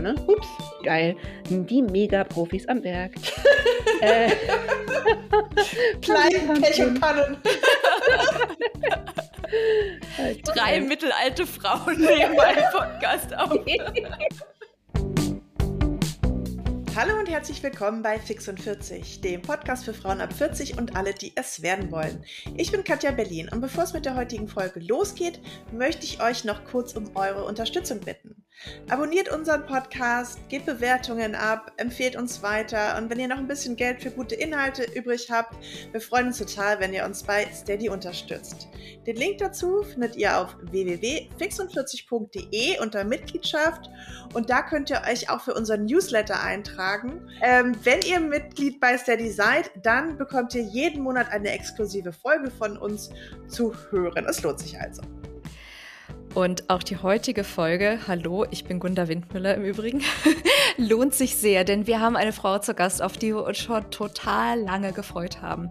[0.00, 0.14] ne?
[0.26, 0.48] Ups,
[0.82, 1.16] geil.
[1.48, 3.12] Die Mega-Profis am Werk.
[4.00, 4.30] äh,
[6.00, 7.36] Pech und Pannen.
[10.44, 13.58] Drei mittelalte Frauen nehmen einen Podcast auf.
[16.96, 20.96] Hallo und herzlich willkommen bei Fix und 40, dem Podcast für Frauen ab 40 und
[20.96, 22.24] alle, die es werden wollen.
[22.56, 25.40] Ich bin Katja Berlin und bevor es mit der heutigen Folge losgeht,
[25.72, 28.39] möchte ich euch noch kurz um eure Unterstützung bitten.
[28.88, 33.76] Abonniert unseren Podcast, gebt Bewertungen ab, empfehlt uns weiter und wenn ihr noch ein bisschen
[33.76, 35.56] Geld für gute Inhalte übrig habt,
[35.92, 38.68] wir freuen uns total, wenn ihr uns bei Steady unterstützt.
[39.06, 43.88] Den Link dazu findet ihr auf www.fix40.de unter Mitgliedschaft
[44.34, 47.26] und da könnt ihr euch auch für unseren Newsletter eintragen.
[47.42, 52.50] Ähm, wenn ihr Mitglied bei Steady seid, dann bekommt ihr jeden Monat eine exklusive Folge
[52.50, 53.08] von uns
[53.48, 54.26] zu hören.
[54.28, 55.00] Es lohnt sich also.
[56.34, 60.00] Und auch die heutige Folge, hallo, ich bin Gunda Windmüller im Übrigen,
[60.76, 63.90] lohnt sich sehr, denn wir haben eine Frau zu Gast, auf die wir uns schon
[63.90, 65.70] total lange gefreut haben.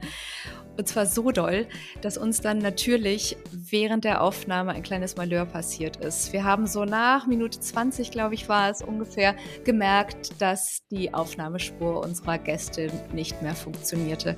[0.78, 1.66] Und zwar so doll,
[2.02, 6.34] dass uns dann natürlich während der Aufnahme ein kleines Malheur passiert ist.
[6.34, 12.02] Wir haben so nach Minute 20, glaube ich, war es ungefähr, gemerkt, dass die Aufnahmespur
[12.02, 14.36] unserer Gästin nicht mehr funktionierte.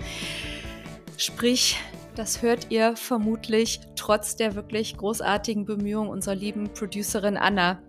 [1.17, 1.77] Sprich,
[2.15, 7.79] das hört ihr vermutlich trotz der wirklich großartigen Bemühungen unserer lieben Producerin Anna,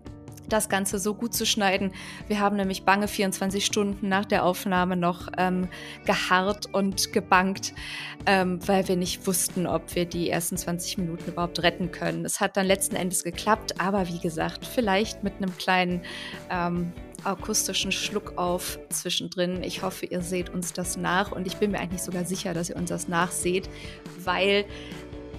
[0.49, 1.93] das Ganze so gut zu schneiden.
[2.27, 5.67] Wir haben nämlich bange 24 Stunden nach der Aufnahme noch ähm,
[6.05, 7.73] geharrt und gebankt,
[8.25, 12.25] ähm, weil wir nicht wussten, ob wir die ersten 20 Minuten überhaupt retten können.
[12.25, 16.01] Es hat dann letzten Endes geklappt, aber wie gesagt, vielleicht mit einem kleinen
[16.49, 16.91] ähm,
[17.23, 19.63] akustischen Schluck auf zwischendrin.
[19.63, 22.69] Ich hoffe, ihr seht uns das nach und ich bin mir eigentlich sogar sicher, dass
[22.69, 23.69] ihr uns das nachseht,
[24.25, 24.65] weil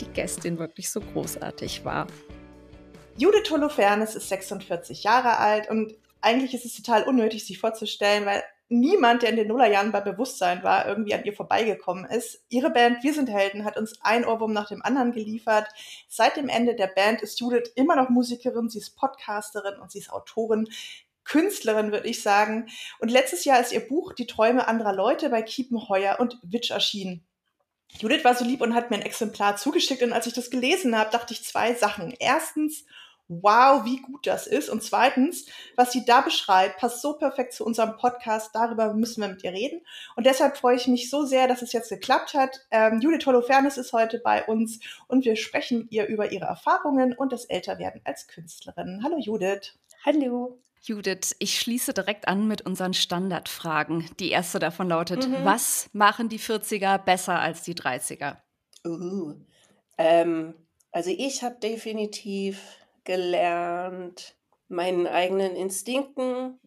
[0.01, 2.07] die Gästin wirklich so großartig war.
[3.17, 8.43] Judith Holofernes ist 46 Jahre alt und eigentlich ist es total unnötig, sich vorzustellen, weil
[8.69, 12.45] niemand, der in den Nullerjahren bei Bewusstsein war, irgendwie an ihr vorbeigekommen ist.
[12.49, 15.69] Ihre Band Wir sind Helden hat uns ein Ohrwurm nach dem anderen geliefert.
[16.09, 19.99] Seit dem Ende der Band ist Judith immer noch Musikerin, sie ist Podcasterin und sie
[19.99, 20.69] ist Autorin.
[21.25, 22.67] Künstlerin, würde ich sagen.
[22.99, 27.25] Und letztes Jahr ist ihr Buch Die Träume anderer Leute bei Kiepenheuer und Witsch erschienen.
[28.01, 30.03] Judith war so lieb und hat mir ein Exemplar zugeschickt.
[30.03, 32.15] Und als ich das gelesen habe, dachte ich zwei Sachen.
[32.19, 32.85] Erstens,
[33.29, 34.69] wow, wie gut das ist.
[34.69, 35.47] Und zweitens,
[35.77, 38.51] was sie da beschreibt, passt so perfekt zu unserem Podcast.
[38.55, 39.81] Darüber müssen wir mit ihr reden.
[40.17, 42.67] Und deshalb freue ich mich so sehr, dass es jetzt geklappt hat.
[42.71, 47.33] Ähm, Judith Holofernes ist heute bei uns und wir sprechen ihr über ihre Erfahrungen und
[47.33, 49.01] das Älterwerden als Künstlerin.
[49.03, 49.75] Hallo Judith.
[50.05, 50.59] Hallo.
[50.87, 54.07] Judith, ich schließe direkt an mit unseren Standardfragen.
[54.21, 55.43] Die erste davon lautet, mhm.
[55.43, 58.37] was machen die 40er besser als die 30er?
[58.87, 59.33] Uh,
[59.97, 60.53] ähm,
[60.93, 62.61] also ich habe definitiv
[63.05, 64.37] gelernt,
[64.69, 66.61] meinen eigenen Instinkten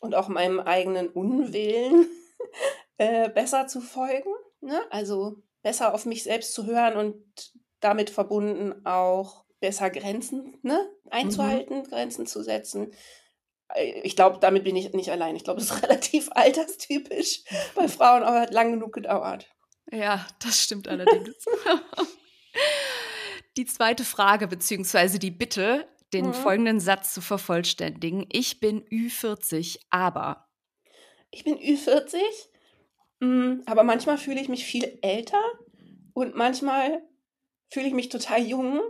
[0.00, 2.08] und auch meinem eigenen Unwillen
[2.96, 4.30] äh, besser zu folgen.
[4.62, 4.80] Ne?
[4.90, 10.90] Also besser auf mich selbst zu hören und damit verbunden auch besser Grenzen ne?
[11.08, 11.84] einzuhalten, mhm.
[11.84, 12.90] Grenzen zu setzen
[14.02, 15.36] ich glaube, damit bin ich nicht allein.
[15.36, 17.42] Ich glaube, es ist relativ alterstypisch
[17.74, 19.46] bei Frauen, aber hat lang genug gedauert.
[19.90, 21.34] Ja, das stimmt allerdings.
[23.56, 26.34] die zweite Frage beziehungsweise die Bitte, den mhm.
[26.34, 28.26] folgenden Satz zu vervollständigen.
[28.30, 30.48] Ich bin Ü40, aber.
[31.30, 32.18] Ich bin Ü40,
[33.20, 35.42] mm, aber manchmal fühle ich mich viel älter
[36.14, 37.02] und manchmal
[37.72, 38.80] fühle ich mich total jung,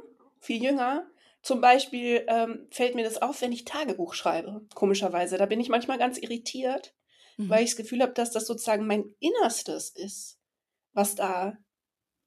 [0.40, 1.09] viel jünger.
[1.42, 5.38] Zum Beispiel ähm, fällt mir das auf, wenn ich Tagebuch schreibe, komischerweise.
[5.38, 6.94] Da bin ich manchmal ganz irritiert,
[7.38, 7.48] mhm.
[7.48, 10.38] weil ich das Gefühl habe, dass das sozusagen mein Innerstes ist,
[10.92, 11.56] was da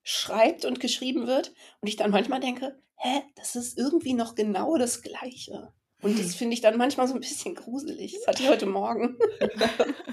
[0.02, 1.54] schreibt und geschrieben wird.
[1.82, 5.74] Und ich dann manchmal denke, hä, das ist irgendwie noch genau das Gleiche.
[6.02, 8.16] Und das finde ich dann manchmal so ein bisschen gruselig.
[8.18, 9.18] Das hatte ich heute Morgen.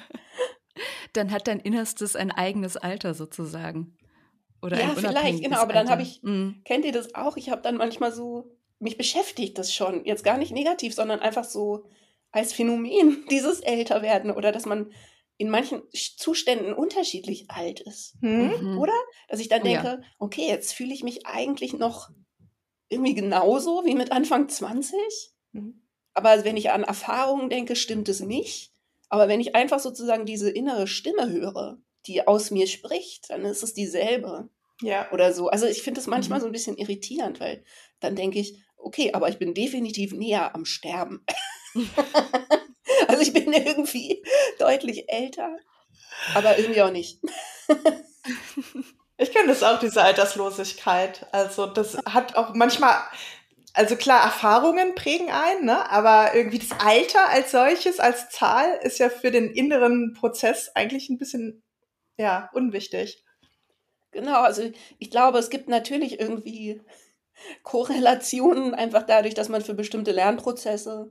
[1.14, 3.96] dann hat dein Innerstes ein eigenes Alter sozusagen.
[4.62, 5.58] Oder ja, vielleicht, genau.
[5.58, 6.60] Aber dann habe ich, mhm.
[6.64, 7.38] kennt ihr das auch?
[7.38, 10.04] Ich habe dann manchmal so mich beschäftigt das schon.
[10.04, 11.84] Jetzt gar nicht negativ, sondern einfach so
[12.32, 14.92] als Phänomen, dieses Älterwerden oder dass man
[15.36, 18.14] in manchen Zuständen unterschiedlich alt ist.
[18.20, 18.72] Hm?
[18.72, 18.78] Mhm.
[18.78, 18.92] Oder?
[19.28, 20.00] Dass ich dann denke, ja.
[20.18, 22.10] okay, jetzt fühle ich mich eigentlich noch
[22.90, 24.98] irgendwie genauso wie mit Anfang 20.
[25.52, 25.82] Mhm.
[26.12, 28.72] Aber wenn ich an Erfahrungen denke, stimmt es nicht.
[29.08, 33.62] Aber wenn ich einfach sozusagen diese innere Stimme höre, die aus mir spricht, dann ist
[33.62, 34.50] es dieselbe.
[34.82, 35.10] Ja.
[35.12, 35.48] Oder so.
[35.48, 36.42] Also ich finde es manchmal mhm.
[36.42, 37.64] so ein bisschen irritierend, weil
[38.00, 41.24] dann denke ich, okay, aber ich bin definitiv näher am Sterben.
[43.08, 44.22] also ich bin irgendwie
[44.58, 45.56] deutlich älter,
[46.34, 47.20] aber irgendwie auch nicht.
[49.16, 51.26] ich kenne das auch, diese Alterslosigkeit.
[51.32, 53.00] Also das hat auch manchmal
[53.72, 55.88] also klar, Erfahrungen prägen ein, ne?
[55.90, 61.08] aber irgendwie das Alter als solches, als Zahl, ist ja für den inneren Prozess eigentlich
[61.08, 61.62] ein bisschen,
[62.16, 63.24] ja, unwichtig.
[64.12, 64.68] Genau, also
[64.98, 66.82] ich glaube, es gibt natürlich irgendwie
[67.62, 71.10] Korrelationen, einfach dadurch, dass man für bestimmte Lernprozesse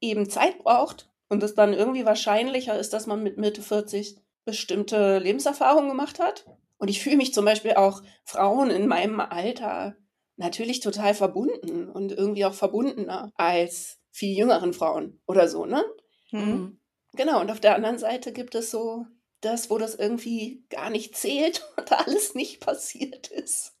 [0.00, 5.18] eben Zeit braucht und es dann irgendwie wahrscheinlicher ist, dass man mit Mitte 40 bestimmte
[5.18, 6.46] Lebenserfahrungen gemacht hat.
[6.78, 9.96] Und ich fühle mich zum Beispiel auch Frauen in meinem Alter
[10.36, 15.84] natürlich total verbunden und irgendwie auch verbundener als viel jüngeren Frauen oder so, ne?
[16.30, 16.78] Mhm.
[17.14, 19.06] Genau, und auf der anderen Seite gibt es so
[19.40, 23.74] das, wo das irgendwie gar nicht zählt und alles nicht passiert ist.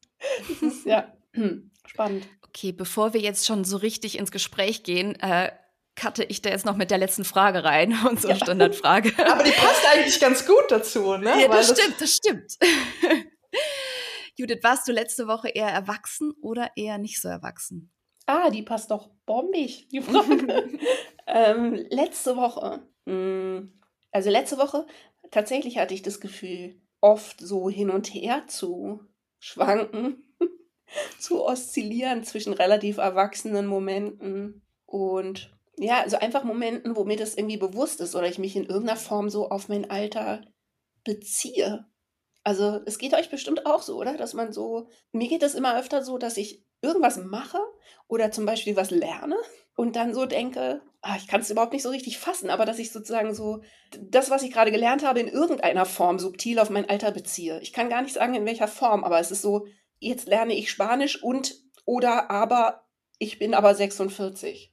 [0.62, 1.12] Ist ja
[1.86, 2.26] spannend.
[2.48, 5.52] Okay, bevor wir jetzt schon so richtig ins Gespräch gehen, äh,
[5.96, 8.38] cutte ich da jetzt noch mit der letzten Frage rein, unsere ja.
[8.38, 9.12] Standardfrage.
[9.30, 11.42] Aber die passt eigentlich ganz gut dazu, ne?
[11.42, 12.56] Ja, das, das stimmt, das stimmt.
[14.36, 17.90] Judith, warst du letzte Woche eher erwachsen oder eher nicht so erwachsen?
[18.26, 20.78] Ah, die passt doch bombig, die Frage.
[21.26, 22.86] ähm, letzte Woche.
[23.08, 23.80] Hm,
[24.10, 24.86] also letzte Woche,
[25.30, 29.00] tatsächlich hatte ich das Gefühl, oft so hin und her zu
[29.38, 30.25] schwanken,
[31.18, 37.58] zu oszillieren zwischen relativ erwachsenen Momenten und ja, also einfach Momenten, wo mir das irgendwie
[37.58, 40.42] bewusst ist oder ich mich in irgendeiner Form so auf mein Alter
[41.04, 41.86] beziehe.
[42.42, 44.16] Also es geht euch bestimmt auch so, oder?
[44.16, 47.58] Dass man so, mir geht es immer öfter so, dass ich irgendwas mache
[48.08, 49.36] oder zum Beispiel was lerne
[49.74, 52.78] und dann so denke, ah, ich kann es überhaupt nicht so richtig fassen, aber dass
[52.78, 53.62] ich sozusagen so
[54.00, 57.60] das, was ich gerade gelernt habe, in irgendeiner Form subtil auf mein Alter beziehe.
[57.60, 59.66] Ich kann gar nicht sagen, in welcher Form, aber es ist so,
[59.98, 61.54] jetzt lerne ich Spanisch und
[61.84, 62.86] oder aber
[63.18, 64.72] ich bin aber 46.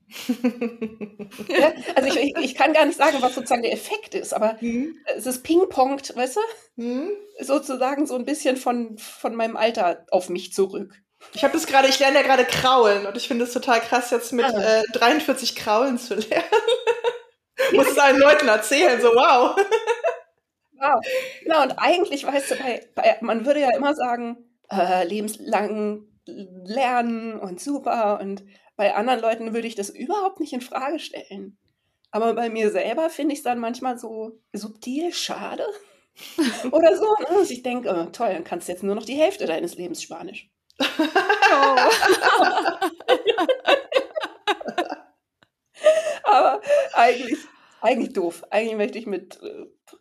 [1.47, 1.73] ja?
[1.95, 4.97] Also ich, ich, ich, kann gar nicht sagen, was sozusagen der Effekt ist, aber mhm.
[5.15, 6.41] es ist Ping-Pongt, weißt du?
[6.83, 7.11] Mhm.
[7.39, 10.93] Sozusagen so ein bisschen von, von meinem Alter auf mich zurück.
[11.33, 14.11] Ich habe das gerade, ich lerne ja gerade Kraulen und ich finde es total krass,
[14.11, 14.81] jetzt mit ah.
[14.81, 16.43] äh, 43 Kraulen zu lernen.
[17.71, 19.55] Muss es allen Leuten erzählen, so wow.
[20.73, 21.01] wow.
[21.43, 27.39] Genau, und eigentlich, weißt du, bei, bei, man würde ja immer sagen, äh, lebenslang lernen
[27.39, 28.19] und super.
[28.21, 28.43] Und
[28.75, 31.57] bei anderen Leuten würde ich das überhaupt nicht in Frage stellen.
[32.11, 35.65] Aber bei mir selber finde ich es dann manchmal so subtil schade.
[36.71, 37.25] Oder so, ne?
[37.29, 40.03] dass ich denke, oh, toll, dann kannst du jetzt nur noch die Hälfte deines Lebens
[40.03, 40.51] Spanisch.
[40.79, 40.85] Oh.
[46.23, 46.61] Aber
[46.93, 47.37] eigentlich,
[47.81, 48.43] eigentlich doof.
[48.49, 49.39] Eigentlich möchte ich mit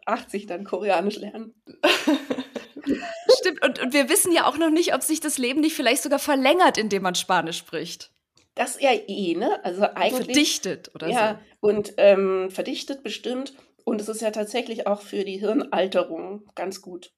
[0.07, 1.55] 80 äh, dann Koreanisch lernen.
[3.43, 6.03] Stimmt, und, und wir wissen ja auch noch nicht, ob sich das Leben nicht vielleicht
[6.03, 8.11] sogar verlängert, indem man Spanisch spricht.
[8.55, 9.65] Das ja eh, ne?
[9.65, 10.27] Also eigentlich.
[10.27, 11.69] Verdichtet oder ja, so.
[11.69, 13.55] und ähm, verdichtet bestimmt.
[13.85, 17.13] Und es ist ja tatsächlich auch für die Hirnalterung ganz gut,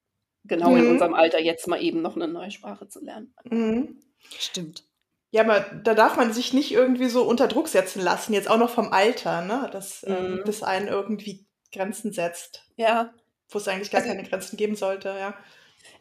[0.45, 0.79] genau mhm.
[0.79, 3.35] in unserem Alter jetzt mal eben noch eine neue Sprache zu lernen.
[3.45, 3.99] Mhm.
[4.39, 4.85] Stimmt.
[5.31, 8.57] Ja, aber da darf man sich nicht irgendwie so unter Druck setzen lassen, jetzt auch
[8.57, 9.69] noch vom Alter, ne?
[9.73, 10.43] Dass ähm, mhm.
[10.47, 12.65] das einen irgendwie Grenzen setzt.
[12.77, 13.13] Ja.
[13.49, 15.35] Wo es eigentlich gar also, keine Grenzen geben sollte, ja.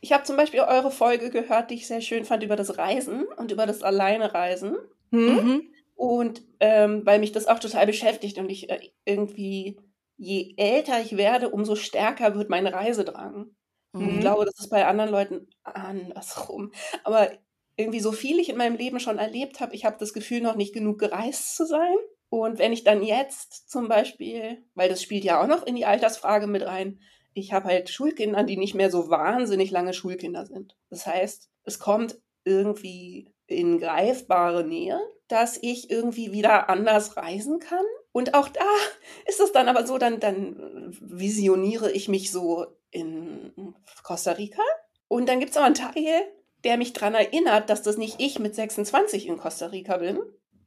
[0.01, 3.25] Ich habe zum Beispiel eure Folge gehört, die ich sehr schön fand, über das Reisen
[3.38, 4.77] und über das Alleinereisen.
[5.12, 5.35] Hm?
[5.35, 5.74] Mhm.
[5.95, 9.80] Und ähm, weil mich das auch total beschäftigt und ich äh, irgendwie,
[10.18, 13.56] je älter ich werde, umso stärker wird mein Reisedrang.
[13.94, 14.09] Mhm.
[14.09, 16.71] Ich glaube, das ist bei anderen Leuten andersrum.
[17.03, 17.31] Aber
[17.77, 20.56] irgendwie so viel ich in meinem Leben schon erlebt habe, ich habe das Gefühl, noch
[20.56, 21.95] nicht genug gereist zu sein.
[22.30, 25.85] Und wenn ich dann jetzt zum Beispiel, weil das spielt ja auch noch in die
[25.85, 26.99] Altersfrage mit rein,
[27.33, 30.75] ich habe halt Schulkinder, die nicht mehr so wahnsinnig lange Schulkinder sind.
[30.90, 37.85] Das heißt, es kommt irgendwie in greifbare Nähe, dass ich irgendwie wieder anders reisen kann.
[38.11, 38.61] Und auch da
[39.25, 44.61] ist es dann aber so, dann, dann visioniere ich mich so in Costa Rica.
[45.07, 46.23] Und dann gibt es aber einen Teil,
[46.63, 50.19] der mich daran erinnert, dass das nicht ich mit 26 in Costa Rica bin,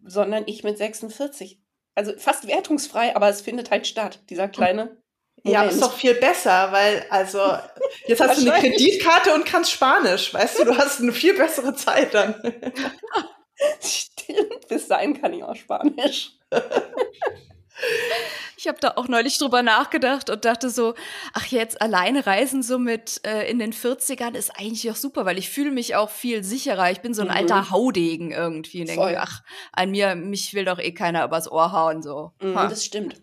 [0.05, 1.61] sondern ich mit 46.
[1.95, 5.01] Also fast wertungsfrei, aber es findet halt statt, dieser kleine
[5.45, 7.39] ja, aber ist doch viel besser, weil, also,
[8.07, 11.75] jetzt hast du eine Kreditkarte und kannst Spanisch, weißt du, du hast eine viel bessere
[11.75, 12.35] Zeit dann.
[13.81, 16.33] Stimmt, bis dahin kann ich auch Spanisch.
[18.59, 20.95] Ich habe da auch neulich drüber nachgedacht und dachte so,
[21.35, 25.37] ach jetzt alleine reisen so mit äh, in den 40ern ist eigentlich auch super, weil
[25.37, 26.91] ich fühle mich auch viel sicherer.
[26.91, 27.35] Ich bin so ein mhm.
[27.35, 31.73] alter Haudegen irgendwie und denke, ach, an mir, mich will doch eh keiner übers Ohr
[31.73, 32.33] hauen so.
[32.41, 33.21] Mhm, das stimmt.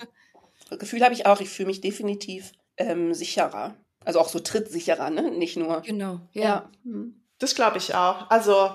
[0.77, 3.75] Gefühl habe ich auch, ich fühle mich definitiv ähm, sicherer.
[4.05, 5.31] Also auch so trittsicherer, ne?
[5.31, 5.81] Nicht nur.
[5.81, 6.43] Genau, ja.
[6.43, 6.69] ja.
[6.83, 7.21] Mhm.
[7.39, 8.29] Das glaube ich auch.
[8.29, 8.71] Also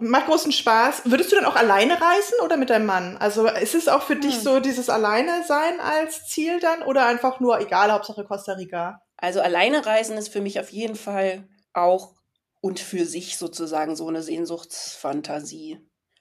[0.00, 1.02] macht großen Spaß.
[1.04, 3.16] Würdest du dann auch alleine reisen oder mit deinem Mann?
[3.18, 4.22] Also ist es auch für hm.
[4.22, 9.02] dich so dieses Alleine sein als Ziel dann oder einfach nur egal, Hauptsache Costa Rica?
[9.16, 12.14] Also alleine reisen ist für mich auf jeden Fall auch
[12.60, 15.78] und für sich sozusagen so eine Sehnsuchtsfantasie.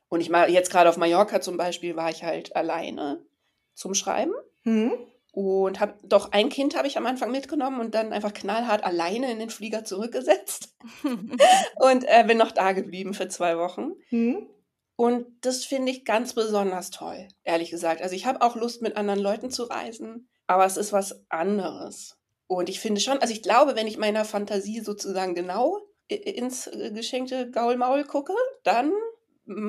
[0.10, 3.26] Und ich mal jetzt gerade auf Mallorca zum Beispiel war ich halt alleine
[3.74, 4.34] zum Schreiben.
[4.68, 4.94] Mhm.
[5.32, 9.32] Und habe doch ein Kind habe ich am Anfang mitgenommen und dann einfach knallhart alleine
[9.32, 10.76] in den Flieger zurückgesetzt
[11.76, 13.92] und äh, bin noch da geblieben für zwei Wochen.
[14.10, 14.50] Mhm.
[14.96, 18.02] Und das finde ich ganz besonders toll, ehrlich gesagt.
[18.02, 22.18] Also ich habe auch Lust, mit anderen Leuten zu reisen, aber es ist was anderes.
[22.48, 26.92] Und ich finde schon, also ich glaube, wenn ich meiner Fantasie sozusagen genau ins äh,
[26.92, 28.34] geschenkte Gaulmaul gucke,
[28.64, 28.92] dann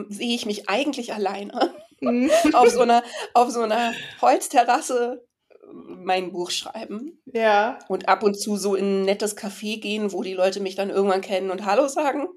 [0.08, 1.74] sehe ich mich eigentlich alleine.
[2.52, 3.02] auf, so einer,
[3.34, 5.24] auf so einer Holzterrasse
[5.72, 7.20] mein Buch schreiben.
[7.26, 7.78] Ja.
[7.88, 10.90] Und ab und zu so in ein nettes Café gehen, wo die Leute mich dann
[10.90, 12.28] irgendwann kennen und Hallo sagen.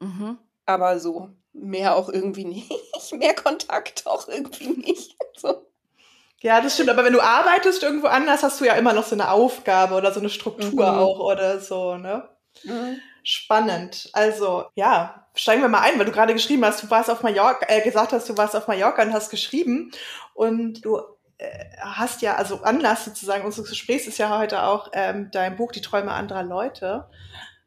[0.00, 0.38] Mhm.
[0.66, 2.70] Aber so mehr auch irgendwie nicht.
[3.12, 5.16] Mehr Kontakt auch irgendwie nicht.
[5.36, 5.66] So.
[6.42, 6.90] Ja, das stimmt.
[6.90, 10.12] Aber wenn du arbeitest irgendwo anders, hast du ja immer noch so eine Aufgabe oder
[10.12, 10.98] so eine Struktur mhm.
[10.98, 12.28] auch oder so, ne?
[12.64, 12.98] Mhm.
[13.22, 14.08] Spannend.
[14.14, 17.66] Also, ja, steigen wir mal ein, weil du gerade geschrieben hast, du warst auf Mallorca,
[17.68, 19.92] äh, gesagt hast, du warst auf Mallorca und hast geschrieben
[20.34, 20.98] und du
[21.38, 21.48] äh,
[21.80, 25.80] hast ja, also Anlass sozusagen unseres Gesprächs ist ja heute auch ähm, dein Buch Die
[25.80, 27.06] Träume anderer Leute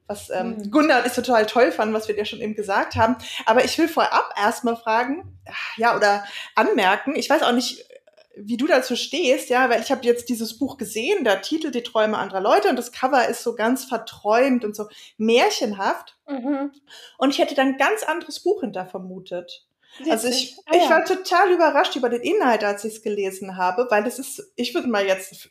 [0.07, 0.71] was ähm, mhm.
[0.71, 3.15] Gunnar und ich total toll fanden, was wir dir schon eben gesagt haben.
[3.45, 5.39] Aber ich will vorab erstmal fragen,
[5.77, 7.85] ja, oder anmerken, ich weiß auch nicht,
[8.35, 11.83] wie du dazu stehst, ja, weil ich habe jetzt dieses Buch gesehen, der Titel Die
[11.83, 14.87] Träume anderer Leute und das Cover ist so ganz verträumt und so
[15.17, 16.17] märchenhaft.
[16.27, 16.71] Mhm.
[17.17, 19.67] Und ich hätte dann ein ganz anderes Buch hinter vermutet.
[20.09, 20.83] Also ich, ah, ja.
[20.83, 24.51] ich war total überrascht über den Inhalt, als ich es gelesen habe, weil das ist,
[24.55, 25.49] ich würde mal jetzt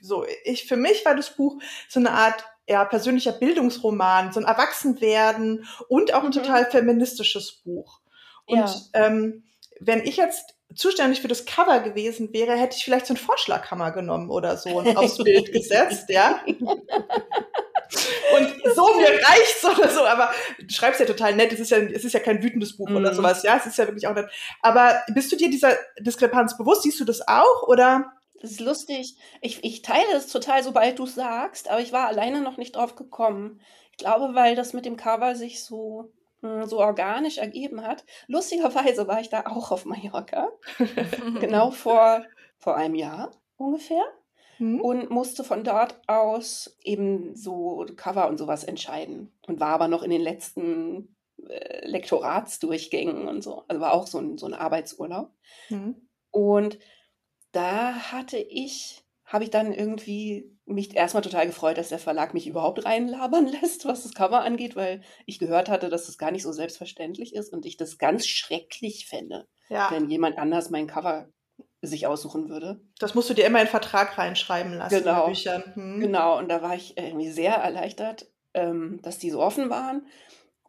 [0.00, 4.46] so, ich für mich war das Buch so eine Art ja, persönlicher Bildungsroman, so ein
[4.46, 6.32] Erwachsenwerden und auch ein mhm.
[6.32, 8.00] total feministisches Buch.
[8.46, 8.74] Und ja.
[8.94, 9.44] ähm,
[9.80, 13.92] wenn ich jetzt zuständig für das Cover gewesen wäre, hätte ich vielleicht so einen Vorschlaghammer
[13.92, 16.40] genommen oder so und aufs Bild gesetzt, ja.
[18.36, 21.78] Und so mir reicht's oder so, aber du schreibst ja total nett, es ist ja,
[21.78, 22.96] es ist ja kein wütendes Buch mm.
[22.96, 23.16] oder mhm.
[23.16, 24.28] sowas, ja, es ist ja wirklich auch nett.
[24.62, 26.82] Aber bist du dir dieser Diskrepanz bewusst?
[26.82, 28.12] Siehst du das auch oder?
[28.40, 29.16] Das ist lustig.
[29.40, 32.94] Ich, ich teile es total, sobald du sagst, aber ich war alleine noch nicht drauf
[32.96, 33.60] gekommen.
[33.92, 36.12] Ich glaube, weil das mit dem Cover sich so
[36.64, 38.04] so organisch ergeben hat.
[38.26, 40.50] Lustigerweise war ich da auch auf Mallorca,
[41.40, 42.24] genau vor,
[42.58, 44.04] vor einem Jahr ungefähr,
[44.58, 44.80] hm.
[44.80, 50.02] und musste von dort aus eben so Cover und sowas entscheiden und war aber noch
[50.02, 51.16] in den letzten
[51.48, 53.64] äh, Lektoratsdurchgängen und so.
[53.68, 55.30] Also war auch so ein, so ein Arbeitsurlaub.
[55.68, 56.08] Hm.
[56.30, 56.78] Und
[57.52, 59.03] da hatte ich
[59.34, 63.84] habe ich dann irgendwie mich erstmal total gefreut, dass der Verlag mich überhaupt reinlabern lässt,
[63.84, 67.52] was das Cover angeht, weil ich gehört hatte, dass das gar nicht so selbstverständlich ist
[67.52, 69.90] und ich das ganz schrecklich fände, ja.
[69.90, 71.28] wenn jemand anders mein Cover
[71.82, 72.80] sich aussuchen würde.
[73.00, 75.00] Das musst du dir immer in den Vertrag reinschreiben lassen.
[75.00, 75.32] Genau.
[75.74, 75.98] Hm.
[75.98, 80.06] Genau, und da war ich irgendwie sehr erleichtert, ähm, dass die so offen waren.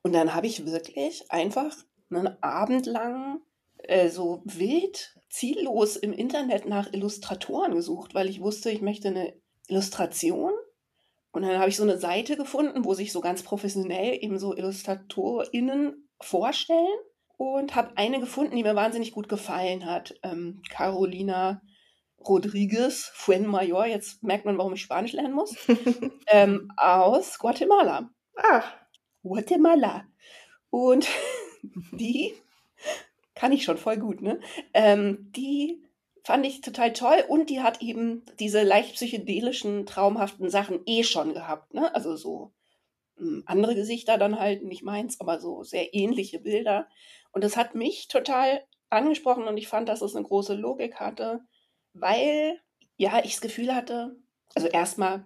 [0.01, 1.77] Und dann habe ich wirklich einfach
[2.10, 3.41] einen Abend lang
[3.77, 9.34] äh, so wild ziellos im Internet nach Illustratoren gesucht, weil ich wusste, ich möchte eine
[9.68, 10.54] Illustration.
[11.32, 14.56] Und dann habe ich so eine Seite gefunden, wo sich so ganz professionell eben so
[14.56, 16.98] IllustratorInnen vorstellen
[17.36, 20.15] und habe eine gefunden, die mir wahnsinnig gut gefallen hat.
[20.24, 21.62] Ähm, Carolina
[22.25, 25.54] Rodriguez Fuenmayor, jetzt merkt man, warum ich Spanisch lernen muss,
[26.27, 28.10] ähm, aus Guatemala.
[28.38, 28.72] Ach.
[29.22, 30.06] Guatemala.
[30.70, 31.08] Und
[31.92, 32.34] die
[33.36, 34.39] kann ich schon voll gut, ne?
[34.74, 35.84] Ähm, die
[36.24, 41.34] fand ich total toll und die hat eben diese leicht psychedelischen, traumhaften Sachen eh schon
[41.34, 41.94] gehabt, ne?
[41.94, 42.54] Also so
[43.18, 46.88] hm, andere Gesichter dann halt, nicht meins, aber so sehr ähnliche Bilder.
[47.32, 51.42] Und das hat mich total angesprochen und ich fand, dass es eine große Logik hatte,
[51.94, 52.60] weil
[52.98, 54.15] ja, ich das Gefühl hatte,
[54.56, 55.25] also erstmal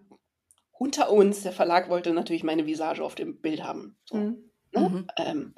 [0.71, 3.97] unter uns, der Verlag wollte natürlich meine Visage auf dem Bild haben.
[4.05, 4.49] So, mhm.
[4.71, 4.89] Ne?
[4.89, 5.07] Mhm.
[5.17, 5.55] Ähm,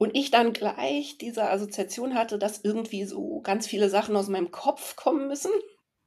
[0.00, 4.50] und ich dann gleich diese Assoziation hatte, dass irgendwie so ganz viele Sachen aus meinem
[4.50, 5.52] Kopf kommen müssen,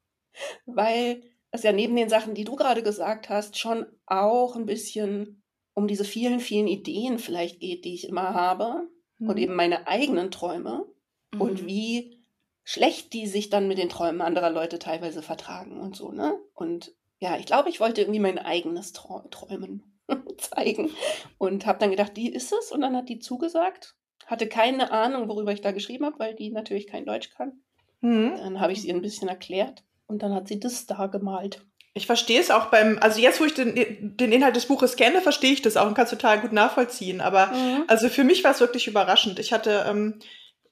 [0.66, 1.22] weil
[1.52, 5.44] es ja neben den Sachen, die du gerade gesagt hast, schon auch ein bisschen
[5.76, 9.30] um diese vielen, vielen Ideen vielleicht geht, die ich immer habe mhm.
[9.30, 10.88] und eben meine eigenen Träume
[11.32, 11.42] mhm.
[11.42, 12.26] und wie
[12.64, 16.36] schlecht die sich dann mit den Träumen anderer Leute teilweise vertragen und so, ne?
[16.56, 19.93] Und ja, ich glaube, ich wollte irgendwie mein eigenes Träumen
[20.38, 20.92] zeigen.
[21.38, 22.72] Und habe dann gedacht, die ist es.
[22.72, 23.96] Und dann hat die zugesagt.
[24.26, 27.62] Hatte keine Ahnung, worüber ich da geschrieben habe, weil die natürlich kein Deutsch kann.
[28.02, 28.36] Mhm.
[28.38, 29.84] Dann habe ich sie ein bisschen erklärt.
[30.08, 31.66] Und dann hat sie das da gemalt.
[31.96, 35.22] Ich verstehe es auch beim, also jetzt, wo ich den, den Inhalt des Buches kenne,
[35.22, 37.22] verstehe ich das auch und kann es total gut nachvollziehen.
[37.22, 37.84] Aber mhm.
[37.88, 39.38] also für mich war es wirklich überraschend.
[39.38, 40.20] Ich hatte ähm,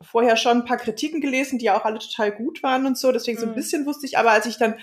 [0.02, 3.12] vorher schon ein paar Kritiken gelesen, die ja auch alle total gut waren und so.
[3.12, 3.42] Deswegen mhm.
[3.42, 3.56] so ein mhm.
[3.56, 4.80] bisschen wusste ich, aber als ich dann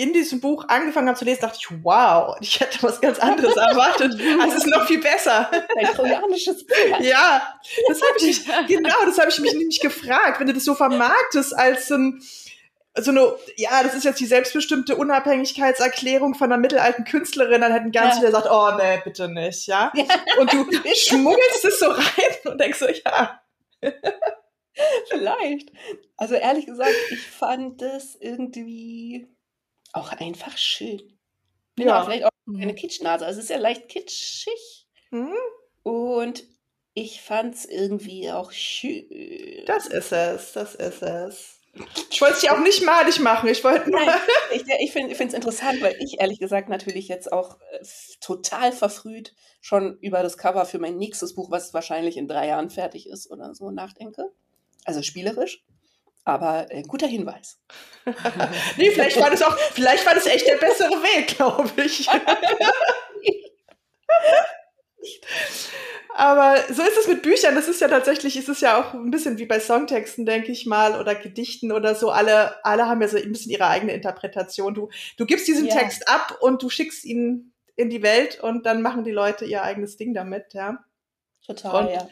[0.00, 3.54] in diesem Buch angefangen habe zu lesen, dachte ich, wow, ich hätte was ganz anderes
[3.54, 4.18] erwartet.
[4.40, 5.50] Also es ist noch viel besser.
[5.76, 7.00] Ein trojanisches Pferd.
[7.10, 7.42] Ja,
[7.88, 11.56] das habe ich genau, das habe ich mich nämlich gefragt, wenn du das so vermarktest
[11.56, 12.22] als ein,
[12.96, 17.92] so eine, ja, das ist jetzt die selbstbestimmte Unabhängigkeitserklärung von einer mittelalten Künstlerin, dann hätten
[17.92, 18.20] ganz ja.
[18.20, 19.92] viele gesagt, oh nee, bitte nicht, ja.
[19.94, 20.04] ja.
[20.38, 23.40] Und du schmuggelst es so rein und denkst so, ja.
[25.08, 25.72] Vielleicht.
[26.16, 29.28] Also ehrlich gesagt, ich fand das irgendwie
[29.92, 31.18] auch einfach schön.
[31.78, 32.62] Ja, ja vielleicht auch mhm.
[32.62, 33.24] eine Kitschnase.
[33.26, 34.86] Also es ist ja leicht kitschig.
[35.10, 35.34] Mhm.
[35.82, 36.44] Und
[36.94, 39.64] ich fand es irgendwie auch schön.
[39.66, 41.60] Das ist es, das ist es.
[42.10, 43.48] Ich wollte es ja auch nicht malig machen.
[43.48, 44.00] Ich wollte nur.
[44.04, 44.18] Nein,
[44.52, 47.84] ich, ich finde es interessant, weil ich ehrlich gesagt natürlich jetzt auch äh,
[48.20, 52.70] total verfrüht schon über das Cover für mein nächstes Buch, was wahrscheinlich in drei Jahren
[52.70, 54.32] fertig ist oder so, nachdenke.
[54.84, 55.64] Also spielerisch.
[56.30, 57.58] Aber äh, guter Hinweis.
[58.76, 62.08] nee, vielleicht war das auch, vielleicht war das echt der bessere Weg, glaube ich.
[66.14, 67.56] Aber so ist es mit Büchern.
[67.56, 70.66] Das ist ja tatsächlich, ist es ja auch ein bisschen wie bei Songtexten, denke ich
[70.66, 72.10] mal, oder Gedichten oder so.
[72.10, 74.74] Alle, alle haben ja so ein bisschen ihre eigene Interpretation.
[74.74, 75.74] Du, du gibst diesen ja.
[75.74, 79.62] Text ab und du schickst ihn in die Welt und dann machen die Leute ihr
[79.62, 80.84] eigenes Ding damit, ja.
[81.44, 82.08] Total, und, ja.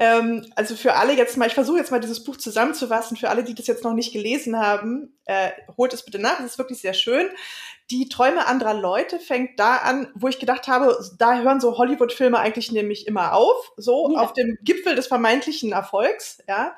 [0.00, 3.42] Ähm, also für alle jetzt mal, ich versuche jetzt mal dieses Buch zusammenzufassen, für alle,
[3.42, 6.80] die das jetzt noch nicht gelesen haben, äh, holt es bitte nach, es ist wirklich
[6.80, 7.28] sehr schön.
[7.90, 12.38] Die Träume anderer Leute fängt da an, wo ich gedacht habe, da hören so Hollywood-Filme
[12.38, 14.20] eigentlich nämlich immer auf, so ja.
[14.20, 16.38] auf dem Gipfel des vermeintlichen Erfolgs.
[16.46, 16.76] Ja,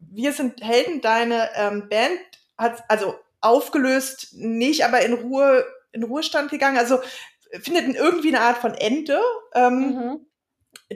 [0.00, 1.02] wir sind Helden.
[1.02, 2.20] Deine ähm, Band
[2.56, 6.78] hat also aufgelöst, nicht aber in Ruhe in Ruhestand gegangen.
[6.78, 7.00] Also
[7.60, 9.20] findet irgendwie eine Art von Ende.
[9.54, 10.26] Ähm, mhm.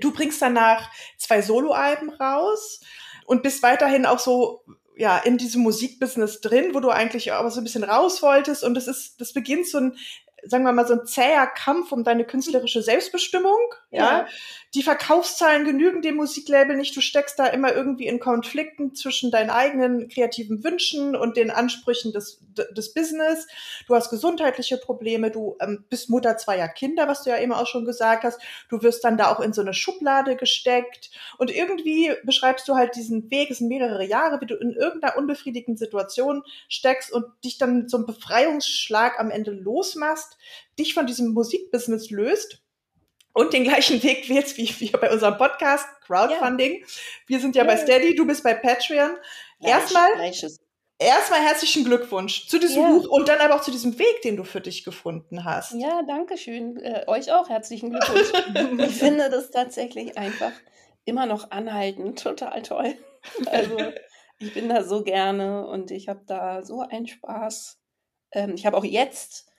[0.01, 2.81] Du bringst danach zwei Soloalben raus
[3.27, 4.65] und bist weiterhin auch so
[4.97, 8.75] ja in diesem Musikbusiness drin, wo du eigentlich aber so ein bisschen raus wolltest und
[8.75, 9.97] das ist das beginnt so ein
[10.49, 13.59] sagen wir mal, so ein zäher Kampf um deine künstlerische Selbstbestimmung.
[13.97, 14.19] Ja.
[14.19, 14.27] ja.
[14.75, 16.95] Die Verkaufszahlen genügen dem Musiklabel nicht.
[16.95, 22.13] Du steckst da immer irgendwie in Konflikten zwischen deinen eigenen kreativen Wünschen und den Ansprüchen
[22.13, 22.43] des,
[22.77, 23.47] des Business.
[23.87, 25.31] Du hast gesundheitliche Probleme.
[25.31, 28.39] Du ähm, bist Mutter zweier Kinder, was du ja eben auch schon gesagt hast.
[28.69, 31.11] Du wirst dann da auch in so eine Schublade gesteckt.
[31.39, 35.17] Und irgendwie beschreibst du halt diesen Weg, es sind mehrere Jahre, wie du in irgendeiner
[35.17, 40.37] unbefriedigenden Situation steckst und dich dann mit so einem Befreiungsschlag am Ende losmachst,
[40.79, 42.61] dich von diesem Musikbusiness löst
[43.37, 46.81] und den gleichen Weg wählst wie wir bei unserem Podcast, Crowdfunding.
[46.81, 46.87] Ja.
[47.27, 49.11] Wir sind ja, ja, bei Steady, du bist bei Patreon.
[49.61, 50.09] Erstmal,
[50.99, 52.89] erstmal herzlichen Glückwunsch zu diesem ja.
[52.89, 55.75] Buch und dann aber auch zu diesem Weg, den du für dich gefunden hast.
[55.75, 56.79] Ja, danke schön.
[56.79, 58.33] Äh, euch auch herzlichen Glückwunsch.
[58.89, 60.53] ich finde das tatsächlich einfach
[61.05, 62.95] immer noch anhaltend total toll.
[63.47, 63.77] Also
[64.39, 67.77] ich bin da so gerne und ich habe da so einen Spaß.
[68.31, 69.51] Ähm, ich habe auch jetzt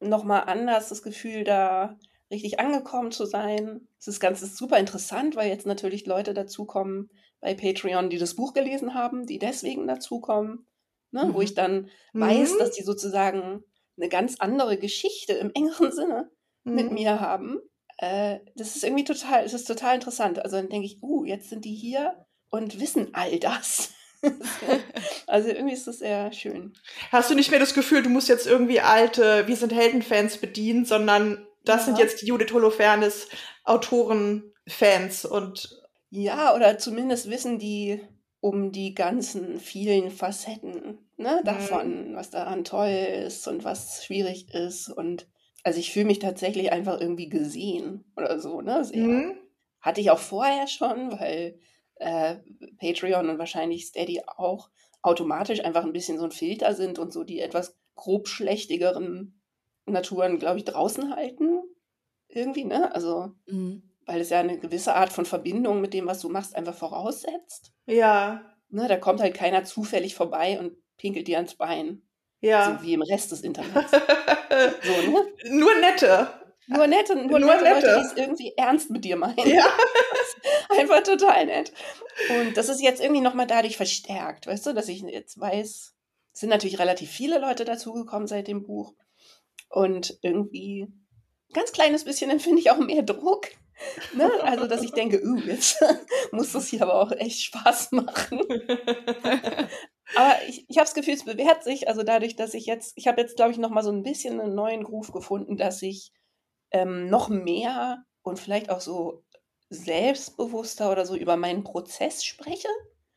[0.00, 1.98] noch mal anders das Gefühl, da
[2.32, 3.86] richtig angekommen zu sein.
[4.00, 8.34] Es ist ganz ist super interessant, weil jetzt natürlich Leute dazukommen bei Patreon, die das
[8.34, 10.66] Buch gelesen haben, die deswegen dazukommen,
[11.10, 11.26] ne?
[11.26, 11.34] Mhm.
[11.34, 12.20] wo ich dann mhm.
[12.20, 13.62] weiß, dass die sozusagen
[13.96, 16.30] eine ganz andere Geschichte im engeren Sinne
[16.64, 16.74] mhm.
[16.74, 17.60] mit mir haben.
[17.98, 20.42] Äh, das ist irgendwie total, es ist total interessant.
[20.44, 23.92] Also dann denke ich, uh, jetzt sind die hier und wissen all das.
[25.26, 26.74] also irgendwie ist das sehr schön.
[27.10, 30.84] Hast du nicht mehr das Gefühl, du musst jetzt irgendwie alte Wir sind Heldenfans bedienen,
[30.84, 31.84] sondern das ja.
[31.86, 33.28] sind jetzt die Judith Holofernes
[33.64, 38.00] Autorenfans und ja, oder zumindest wissen die
[38.40, 41.44] um die ganzen vielen Facetten ne, mhm.
[41.44, 42.16] davon, mhm.
[42.16, 44.88] was daran toll ist und was schwierig ist.
[44.88, 45.28] Und
[45.62, 48.60] also ich fühle mich tatsächlich einfach irgendwie gesehen oder so.
[48.60, 48.84] Ne?
[48.92, 49.36] Mhm.
[49.80, 51.58] Hatte ich auch vorher schon, weil
[51.96, 52.36] äh,
[52.80, 54.70] Patreon und wahrscheinlich Steady auch
[55.02, 59.40] automatisch einfach ein bisschen so ein Filter sind und so die etwas grobschlächtigeren
[59.86, 61.62] Naturen, glaube ich, draußen halten.
[62.28, 62.94] Irgendwie, ne?
[62.94, 63.82] Also, mhm.
[64.06, 67.72] weil es ja eine gewisse Art von Verbindung mit dem, was du machst, einfach voraussetzt.
[67.86, 68.42] Ja.
[68.70, 72.02] Ne, da kommt halt keiner zufällig vorbei und pinkelt dir ans Bein.
[72.40, 72.78] Ja.
[72.78, 73.90] So wie im Rest des Internets.
[73.90, 75.26] so, ne?
[75.50, 76.28] Nur nette.
[76.68, 77.86] Nur nette, nur, nur nette, nette.
[77.86, 79.46] Leute, die es irgendwie ernst mit dir meinen.
[79.46, 79.66] Ja.
[80.78, 81.72] Einfach total nett.
[82.30, 85.94] Und das ist jetzt irgendwie nochmal dadurch verstärkt, weißt du, dass ich jetzt weiß,
[86.32, 88.94] es sind natürlich relativ viele Leute dazugekommen seit dem Buch.
[89.72, 93.48] Und irgendwie ein ganz kleines bisschen empfinde ich auch mehr Druck.
[94.14, 94.30] Ne?
[94.42, 95.82] Also, dass ich denke, uh, jetzt
[96.32, 98.40] muss das hier aber auch echt Spaß machen.
[100.14, 101.88] aber ich, ich habe das Gefühl, es bewährt sich.
[101.88, 104.54] Also dadurch, dass ich jetzt, ich habe jetzt, glaube ich, nochmal so ein bisschen einen
[104.54, 106.12] neuen Groove gefunden, dass ich
[106.70, 109.24] ähm, noch mehr und vielleicht auch so
[109.70, 112.68] selbstbewusster oder so über meinen Prozess spreche.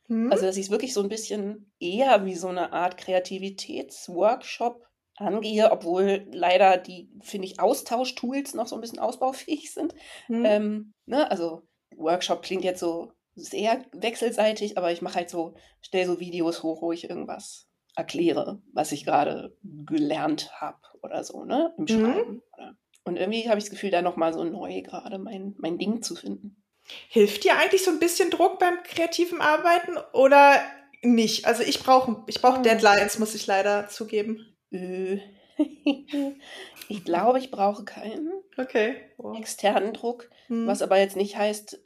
[0.08, 0.32] Mhm.
[0.32, 4.86] Also, dass ich es wirklich so ein bisschen eher wie so eine Art Kreativitätsworkshop
[5.16, 9.94] angehe, obwohl leider die, finde ich, Austausch-Tools noch so ein bisschen ausbaufähig sind.
[10.28, 10.44] Mhm.
[10.44, 11.30] Ähm, ne?
[11.30, 11.62] Also
[11.96, 16.82] Workshop klingt jetzt so sehr wechselseitig, aber ich mache halt so, stelle so Videos hoch,
[16.82, 21.74] wo ich irgendwas erkläre, was ich gerade gelernt habe oder so, ne?
[21.78, 21.88] Im mhm.
[21.88, 22.42] Schreiben.
[22.58, 22.76] Mhm.
[23.04, 26.16] Und irgendwie habe ich das Gefühl, da nochmal so neu gerade mein, mein Ding zu
[26.16, 26.62] finden.
[27.08, 30.60] Hilft dir eigentlich so ein bisschen Druck beim kreativen Arbeiten oder
[31.02, 31.46] nicht?
[31.46, 32.62] Also ich brauche ich brauch hm.
[32.62, 34.55] Deadlines, muss ich leider zugeben.
[36.88, 38.96] Ich glaube, ich brauche keinen okay.
[39.16, 39.36] wow.
[39.38, 40.66] externen Druck, hm.
[40.66, 41.80] was aber jetzt nicht heißt,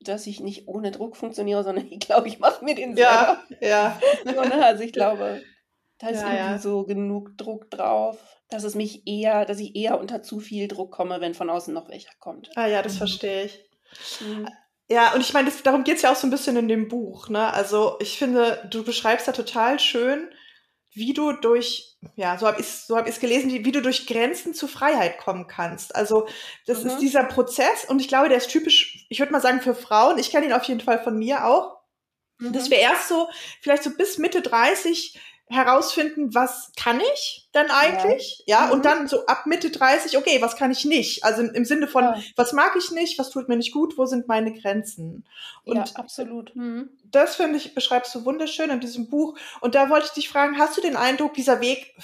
[0.00, 3.38] dass ich nicht ohne Druck funktioniere, sondern ich glaube, ich mache mir den selber.
[3.60, 4.00] Ja, ja.
[4.24, 5.42] Ne, also ich glaube,
[5.98, 6.58] da ist ja, irgendwie ja.
[6.58, 8.18] so genug Druck drauf,
[8.50, 11.72] dass es mich eher, dass ich eher unter zu viel Druck komme, wenn von außen
[11.72, 12.50] noch welcher kommt.
[12.56, 12.98] Ah ja, das mhm.
[12.98, 13.70] verstehe ich.
[14.20, 14.48] Mhm.
[14.88, 17.28] Ja, und ich meine, darum geht es ja auch so ein bisschen in dem Buch.
[17.28, 17.52] Ne?
[17.52, 20.28] Also ich finde, du beschreibst da total schön,
[20.94, 24.06] wie du durch, ja, so habe ich es so hab gelesen, wie, wie, du durch
[24.06, 25.94] Grenzen zu Freiheit kommen kannst.
[25.94, 26.28] Also
[26.66, 26.90] das mhm.
[26.90, 30.18] ist dieser Prozess und ich glaube, der ist typisch, ich würde mal sagen, für Frauen.
[30.18, 31.78] Ich kenne ihn auf jeden Fall von mir auch.
[32.38, 32.52] Mhm.
[32.52, 33.28] Dass wir erst so,
[33.60, 35.18] vielleicht so bis Mitte 30
[35.52, 38.42] herausfinden, was kann ich denn eigentlich?
[38.46, 38.72] Ja, ja mhm.
[38.72, 41.24] und dann so ab Mitte 30, okay, was kann ich nicht?
[41.24, 42.16] Also im, Sinne von, ja.
[42.36, 45.24] was mag ich nicht, was tut mir nicht gut, wo sind meine Grenzen?
[45.64, 46.54] Und ja, absolut.
[46.56, 46.90] Mhm.
[47.04, 49.38] Das finde ich, beschreibst du wunderschön in diesem Buch.
[49.60, 51.94] Und da wollte ich dich fragen, hast du den Eindruck, dieser Weg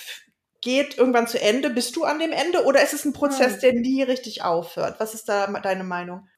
[0.60, 1.70] geht irgendwann zu Ende?
[1.70, 3.60] Bist du an dem Ende oder ist es ein Prozess, mhm.
[3.60, 5.00] der nie richtig aufhört?
[5.00, 6.28] Was ist da deine Meinung?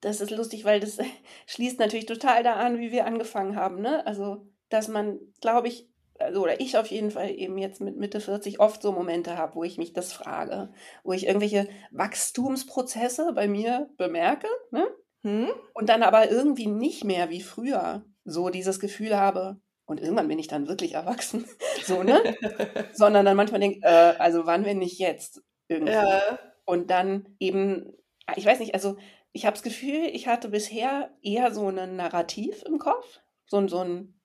[0.00, 0.98] Das ist lustig, weil das
[1.46, 3.80] schließt natürlich total da an, wie wir angefangen haben.
[3.80, 4.06] Ne?
[4.06, 8.20] Also, dass man, glaube ich, also oder ich auf jeden Fall eben jetzt mit Mitte
[8.20, 10.70] 40 oft so Momente habe, wo ich mich das frage,
[11.04, 14.86] wo ich irgendwelche Wachstumsprozesse bei mir bemerke ne?
[15.22, 15.50] Hm?
[15.74, 20.38] und dann aber irgendwie nicht mehr wie früher so dieses Gefühl habe, und irgendwann bin
[20.38, 21.46] ich dann wirklich erwachsen,
[21.84, 22.22] so, ne?
[22.92, 25.94] Sondern dann manchmal denke, äh, also wann, wenn nicht jetzt irgendwie.
[25.94, 26.38] Ja.
[26.66, 27.94] Und dann eben,
[28.36, 28.98] ich weiß nicht, also
[29.32, 33.78] ich habe das Gefühl, ich hatte bisher eher so ein Narrativ im Kopf, so, so
[33.78, 34.17] ein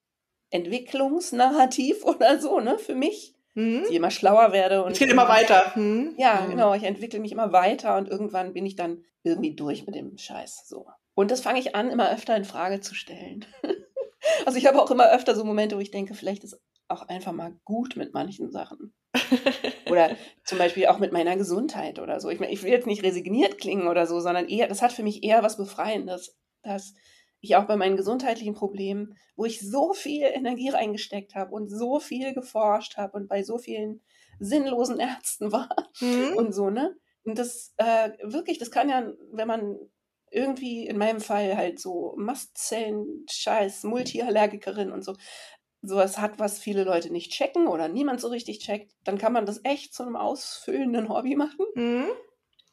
[0.53, 3.35] Entwicklungsnarrativ oder so, ne, für mich.
[3.55, 3.81] Mhm.
[3.81, 4.83] Dass ich immer schlauer werde.
[4.83, 5.73] Und ich immer weiter.
[5.75, 6.15] Mhm.
[6.17, 6.51] Ja, mhm.
[6.51, 6.73] genau.
[6.73, 10.67] Ich entwickle mich immer weiter und irgendwann bin ich dann irgendwie durch mit dem Scheiß.
[10.67, 10.87] So.
[11.15, 13.45] Und das fange ich an, immer öfter in Frage zu stellen.
[14.45, 17.31] also ich habe auch immer öfter so Momente, wo ich denke, vielleicht ist auch einfach
[17.31, 18.93] mal gut mit manchen Sachen.
[19.89, 22.29] oder zum Beispiel auch mit meiner Gesundheit oder so.
[22.29, 25.23] Ich, ich will jetzt nicht resigniert klingen oder so, sondern eher, das hat für mich
[25.23, 26.95] eher was Befreiendes, dass
[27.43, 31.99] ich auch bei meinen gesundheitlichen Problemen, wo ich so viel Energie reingesteckt habe und so
[31.99, 34.01] viel geforscht habe und bei so vielen
[34.39, 36.37] sinnlosen Ärzten war mhm.
[36.37, 36.95] und so, ne?
[37.25, 39.77] Und das äh, wirklich, das kann ja, wenn man
[40.31, 45.15] irgendwie in meinem Fall halt so Mastzellen, Scheiß, Multiallergikerin und so,
[45.81, 49.45] sowas hat, was viele Leute nicht checken oder niemand so richtig checkt, dann kann man
[49.45, 51.65] das echt zu einem ausfüllenden Hobby machen.
[51.75, 52.07] Mhm.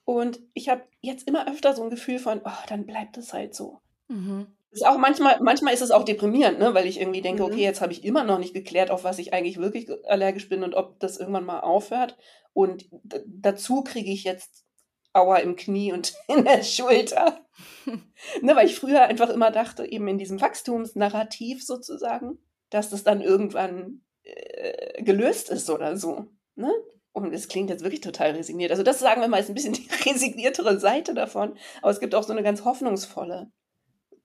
[0.05, 3.55] Und ich habe jetzt immer öfter so ein Gefühl von, oh, dann bleibt es halt
[3.55, 3.81] so.
[4.09, 4.47] Mhm.
[4.73, 6.75] Ist auch manchmal, manchmal ist es auch deprimierend, ne?
[6.75, 7.49] weil ich irgendwie denke, mhm.
[7.49, 10.63] okay, jetzt habe ich immer noch nicht geklärt, auf was ich eigentlich wirklich allergisch bin
[10.63, 12.17] und ob das irgendwann mal aufhört.
[12.53, 12.89] Und
[13.27, 14.65] dazu kriege ich jetzt
[15.13, 17.41] Aua im Knie und in der Schulter.
[18.43, 22.39] ne, weil ich früher einfach immer dachte, eben in diesem Wachstumsnarrativ sozusagen,
[22.71, 26.27] dass das dann irgendwann äh, gelöst ist oder so.
[26.55, 26.73] Ne?
[27.13, 28.71] Und es klingt jetzt wirklich total resigniert.
[28.71, 31.57] Also das sagen wir mal, ist ein bisschen die resigniertere Seite davon.
[31.83, 33.51] Aber es gibt auch so eine ganz hoffnungsvolle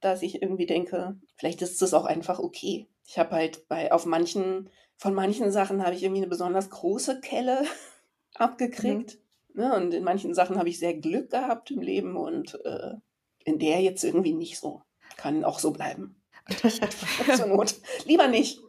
[0.06, 2.88] dass ich irgendwie denke, vielleicht ist es auch einfach okay.
[3.06, 7.20] Ich habe halt bei auf manchen, von manchen Sachen habe ich irgendwie eine besonders große
[7.22, 7.66] Kelle
[8.36, 9.18] abgekriegt.
[9.54, 9.62] Mhm.
[9.62, 9.76] Ne?
[9.76, 12.94] Und in manchen Sachen habe ich sehr Glück gehabt im Leben und äh,
[13.46, 14.82] in der jetzt irgendwie nicht so.
[15.18, 16.22] Kann auch so bleiben.
[17.36, 17.76] Zur Not.
[18.06, 18.60] Lieber nicht.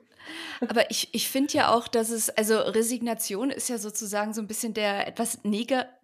[0.68, 4.46] Aber ich, ich finde ja auch, dass es, also Resignation ist ja sozusagen so ein
[4.46, 5.44] bisschen der etwas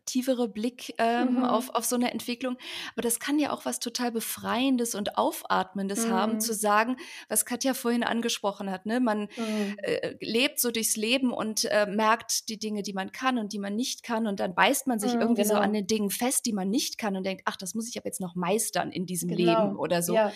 [0.02, 1.44] negativere Blick ähm, mhm.
[1.44, 2.56] auf, auf so eine Entwicklung.
[2.92, 6.10] Aber das kann ja auch was total Befreiendes und Aufatmendes mhm.
[6.10, 6.96] haben, zu sagen,
[7.28, 8.86] was Katja vorhin angesprochen hat.
[8.86, 9.00] Ne?
[9.00, 9.76] Man mhm.
[9.78, 13.58] äh, lebt so durchs Leben und äh, merkt die Dinge, die man kann und die
[13.58, 14.26] man nicht kann.
[14.26, 15.54] Und dann beißt man sich mhm, irgendwie genau.
[15.54, 17.96] so an den Dingen fest, die man nicht kann und denkt, ach, das muss ich
[17.96, 19.64] aber jetzt noch meistern in diesem genau.
[19.64, 20.14] Leben oder so.
[20.14, 20.32] Ja.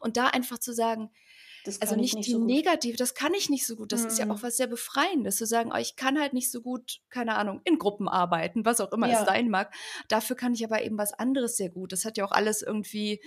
[0.00, 1.10] Und da einfach zu sagen,
[1.80, 3.92] also nicht, nicht die so negative, das kann ich nicht so gut.
[3.92, 4.06] Das mhm.
[4.08, 4.42] ist ja auch mhm.
[4.42, 7.78] was sehr Befreiendes, zu sagen, oh, ich kann halt nicht so gut, keine Ahnung, in
[7.78, 9.20] Gruppen arbeiten, was auch immer ja.
[9.20, 9.72] es sein mag.
[10.08, 11.92] Dafür kann ich aber eben was anderes sehr gut.
[11.92, 13.20] Das hat ja auch alles irgendwie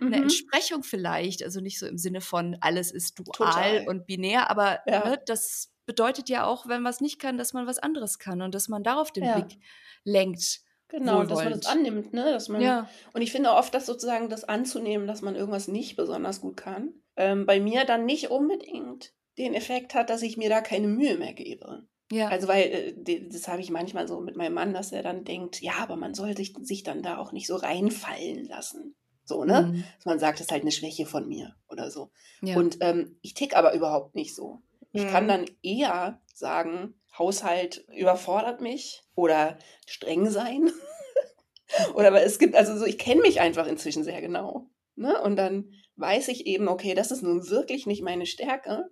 [0.00, 0.22] eine mhm.
[0.24, 1.42] Entsprechung vielleicht.
[1.42, 3.88] Also nicht so im Sinne von, alles ist dual Total.
[3.88, 5.08] und binär, aber ja.
[5.08, 8.42] ne, das bedeutet ja auch, wenn man es nicht kann, dass man was anderes kann
[8.42, 9.38] und dass man darauf den ja.
[9.38, 9.58] Blick
[10.04, 10.60] lenkt.
[10.88, 12.24] Genau, dass man das annimmt, ne?
[12.24, 12.88] Dass man, ja.
[13.12, 16.94] Und ich finde oft, dass sozusagen das anzunehmen, dass man irgendwas nicht besonders gut kann,
[17.18, 21.18] ähm, bei mir dann nicht unbedingt den Effekt hat, dass ich mir da keine Mühe
[21.18, 21.86] mehr gebe.
[22.10, 22.28] Ja.
[22.28, 22.62] Also, weil
[23.06, 25.96] äh, das habe ich manchmal so mit meinem Mann, dass er dann denkt, ja, aber
[25.96, 28.94] man soll sich, sich dann da auch nicht so reinfallen lassen.
[29.24, 29.72] So, ne?
[29.72, 29.84] Mhm.
[29.96, 32.10] Dass man sagt, das ist halt eine Schwäche von mir oder so.
[32.40, 32.56] Ja.
[32.56, 34.62] Und ähm, ich tick aber überhaupt nicht so.
[34.92, 35.08] Ich mhm.
[35.08, 40.70] kann dann eher sagen, Haushalt überfordert mich oder streng sein.
[41.94, 44.70] oder aber es gibt, also so, ich kenne mich einfach inzwischen sehr genau.
[44.96, 45.20] Ne?
[45.20, 48.88] Und dann weiß ich eben, okay, das ist nun wirklich nicht meine Stärke.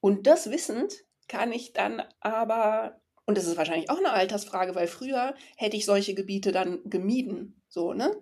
[0.00, 0.94] Und das wissend
[1.28, 5.84] kann ich dann aber, und das ist wahrscheinlich auch eine Altersfrage, weil früher hätte ich
[5.84, 8.16] solche Gebiete dann gemieden, so, ne?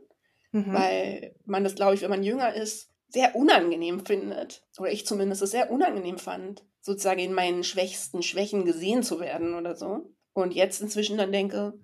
[0.52, 0.72] Mhm.
[0.72, 4.64] Weil man das, glaube ich, wenn man jünger ist, sehr unangenehm findet.
[4.78, 9.54] Oder ich zumindest es sehr unangenehm fand, sozusagen in meinen schwächsten Schwächen gesehen zu werden
[9.54, 10.12] oder so.
[10.32, 11.78] Und jetzt inzwischen dann denke,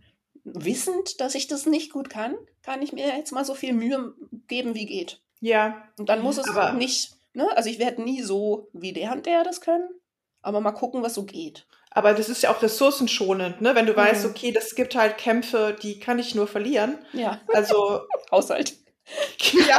[0.44, 4.14] wissend, dass ich das nicht gut kann, kann ich mir jetzt mal so viel Mühe
[4.48, 5.21] geben, wie geht.
[5.42, 5.82] Ja.
[5.98, 7.48] Und dann muss es aber nicht, ne?
[7.56, 9.90] Also ich werde nie so wie der und der das können,
[10.40, 11.66] aber mal gucken, was so geht.
[11.90, 13.74] Aber das ist ja auch ressourcenschonend, ne?
[13.74, 13.96] Wenn du mhm.
[13.96, 16.96] weißt, okay, das gibt halt Kämpfe, die kann ich nur verlieren.
[17.12, 17.40] Ja.
[17.48, 18.02] Also.
[18.30, 18.74] Haushalt.
[19.52, 19.78] Ja.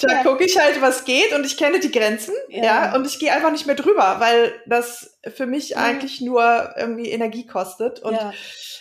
[0.00, 0.22] da ja.
[0.22, 3.32] gucke ich halt, was geht und ich kenne die Grenzen, ja, ja und ich gehe
[3.32, 5.80] einfach nicht mehr drüber, weil das für mich mhm.
[5.80, 8.00] eigentlich nur irgendwie Energie kostet.
[8.00, 8.32] Und ja.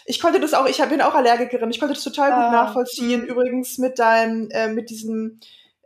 [0.06, 2.52] ich konnte das auch, ich bin auch Allergikerin, ich konnte das total gut ah.
[2.52, 3.28] nachvollziehen, mhm.
[3.28, 5.40] übrigens mit deinem, äh, mit diesem,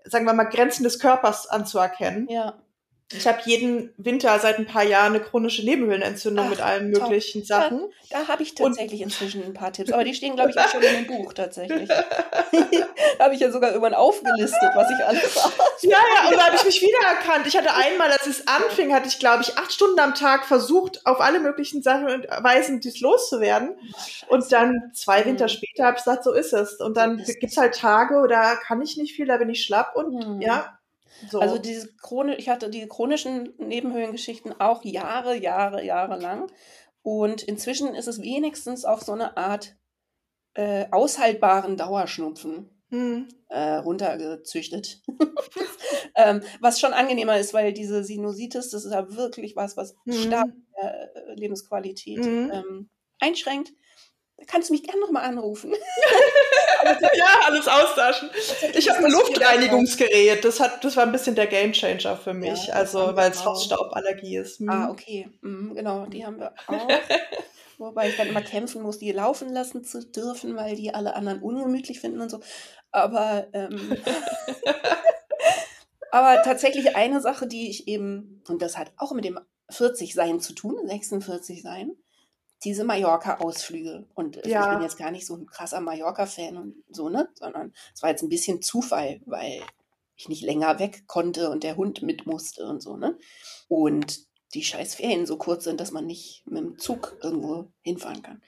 [0.04, 2.28] sagen wir mal, Grenzen des Körpers anzuerkennen.
[2.30, 2.56] Ja.
[3.13, 7.39] Ich habe jeden Winter seit ein paar Jahren eine chronische Nebenhöhlenentzündung Ach, mit allen möglichen
[7.39, 7.48] top.
[7.48, 7.80] Sachen.
[8.10, 9.93] Ja, da habe ich tatsächlich und inzwischen ein paar Tipps.
[9.93, 11.88] Aber die stehen, glaube ich, auch schon in dem Buch tatsächlich.
[13.17, 15.54] da habe ich ja sogar irgendwann aufgelistet, was ich alles habe.
[15.84, 17.48] Ja, ja, und da habe ich mich wiedererkannt.
[17.48, 21.06] Ich hatte einmal, als es anfing, hatte ich, glaube ich, acht Stunden am Tag versucht,
[21.06, 23.78] auf alle möglichen Sachen und Weisen dies loszuwerden.
[24.28, 25.50] Oh, und dann zwei Winter mhm.
[25.50, 26.74] später habe ich gesagt, so ist es.
[26.82, 29.96] Und dann gibt es halt Tage, da kann ich nicht viel, da bin ich schlapp
[29.96, 30.41] und mhm.
[30.41, 30.77] ja,
[31.30, 31.39] so.
[31.39, 36.51] Also diese Chroni ich hatte die chronischen Nebenhöhlengeschichten auch Jahre, Jahre, Jahre lang.
[37.01, 39.77] Und inzwischen ist es wenigstens auf so eine Art
[40.56, 43.27] äh, aushaltbaren Dauerschnupfen hm.
[43.49, 45.01] äh, runtergezüchtet.
[46.15, 50.13] ähm, was schon angenehmer ist, weil diese Sinusitis, das ist ja wirklich was, was hm.
[50.13, 50.49] stark
[50.82, 52.51] äh, Lebensqualität hm.
[52.51, 53.71] ähm, einschränkt.
[54.38, 55.71] Da kannst du mich gerne nochmal anrufen.
[56.84, 58.30] ja, alles austauschen.
[58.73, 60.45] Ich habe ein Luftreinigungsgerät.
[60.45, 62.67] Das, hat, das war ein bisschen der Gamechanger für mich.
[62.67, 64.60] Ja, also, weil es Hausstauballergie ist.
[64.60, 64.69] Hm.
[64.69, 65.28] Ah, okay.
[65.41, 66.88] Mhm, genau, die haben wir auch.
[67.80, 71.41] Wobei ich dann immer kämpfen muss, die laufen lassen zu dürfen, weil die alle anderen
[71.41, 72.39] ungemütlich finden und so.
[72.91, 73.97] Aber, ähm,
[76.12, 79.39] aber tatsächlich eine Sache, die ich eben, und das hat auch mit dem
[79.71, 81.95] 40-Sein zu tun, 46 sein,
[82.63, 84.06] diese Mallorca-Ausflüge.
[84.15, 84.63] Und ja.
[84.63, 87.30] ich bin jetzt gar nicht so ein krasser Mallorca-Fan und so, ne?
[87.36, 89.62] Sondern es war jetzt ein bisschen Zufall, weil
[90.15, 93.17] ich nicht länger weg konnte und der Hund mit musste und so, ne?
[93.67, 98.24] Und die scheiß Ferien so kurz sind, dass man nicht mit dem Zug irgendwo hinfahren
[98.24, 98.41] kann.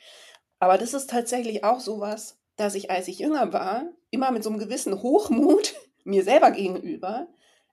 [0.59, 4.49] Aber das ist tatsächlich auch sowas, dass ich, als ich jünger war, immer mit so
[4.49, 7.27] einem gewissen Hochmut mir selber gegenüber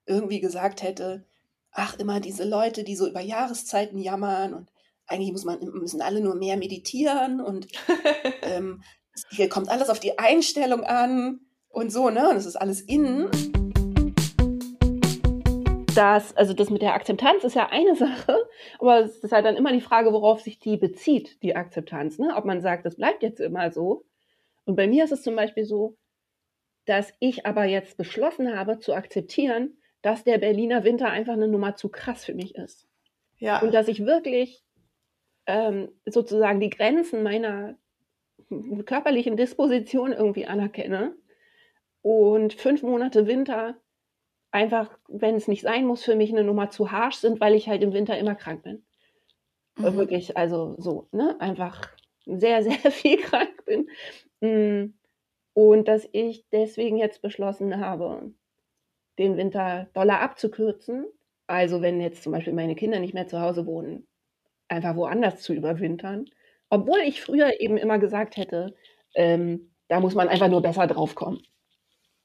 [0.05, 1.25] irgendwie gesagt hätte,
[1.71, 4.71] ach, immer diese Leute, die so über Jahreszeiten jammern und
[5.07, 7.67] eigentlich muss man, müssen alle nur mehr meditieren und
[8.41, 8.83] ähm,
[9.29, 11.39] hier kommt alles auf die Einstellung an
[11.69, 12.29] und so, ne?
[12.29, 13.29] Und es ist alles innen.
[15.95, 19.55] Das, also das mit der Akzeptanz ist ja eine Sache, aber es ist halt dann
[19.55, 22.19] immer die Frage, worauf sich die bezieht, die Akzeptanz.
[22.19, 22.35] Ne?
[22.35, 24.05] Ob man sagt, das bleibt jetzt immer so.
[24.65, 25.97] Und bei mir ist es zum Beispiel so,
[26.85, 31.75] dass ich aber jetzt beschlossen habe zu akzeptieren, dass der Berliner Winter einfach eine Nummer
[31.75, 32.87] zu krass für mich ist.
[33.39, 33.61] Ja.
[33.61, 34.63] Und dass ich wirklich
[35.47, 37.77] ähm, sozusagen die Grenzen meiner
[38.85, 41.15] körperlichen Disposition irgendwie anerkenne
[42.01, 43.75] und fünf Monate Winter
[44.51, 47.67] einfach, wenn es nicht sein muss, für mich eine Nummer zu harsch sind, weil ich
[47.67, 48.85] halt im Winter immer krank bin.
[49.77, 49.97] Mhm.
[49.97, 51.35] Wirklich, also so, ne?
[51.39, 51.89] Einfach
[52.25, 53.89] sehr, sehr viel krank bin.
[54.41, 54.93] Mm.
[55.53, 58.31] Und dass ich deswegen jetzt beschlossen habe,
[59.17, 61.05] den Winter doller abzukürzen.
[61.47, 64.06] Also wenn jetzt zum Beispiel meine Kinder nicht mehr zu Hause wohnen,
[64.67, 66.25] einfach woanders zu überwintern.
[66.69, 68.75] Obwohl ich früher eben immer gesagt hätte,
[69.15, 71.41] ähm, da muss man einfach nur besser draufkommen.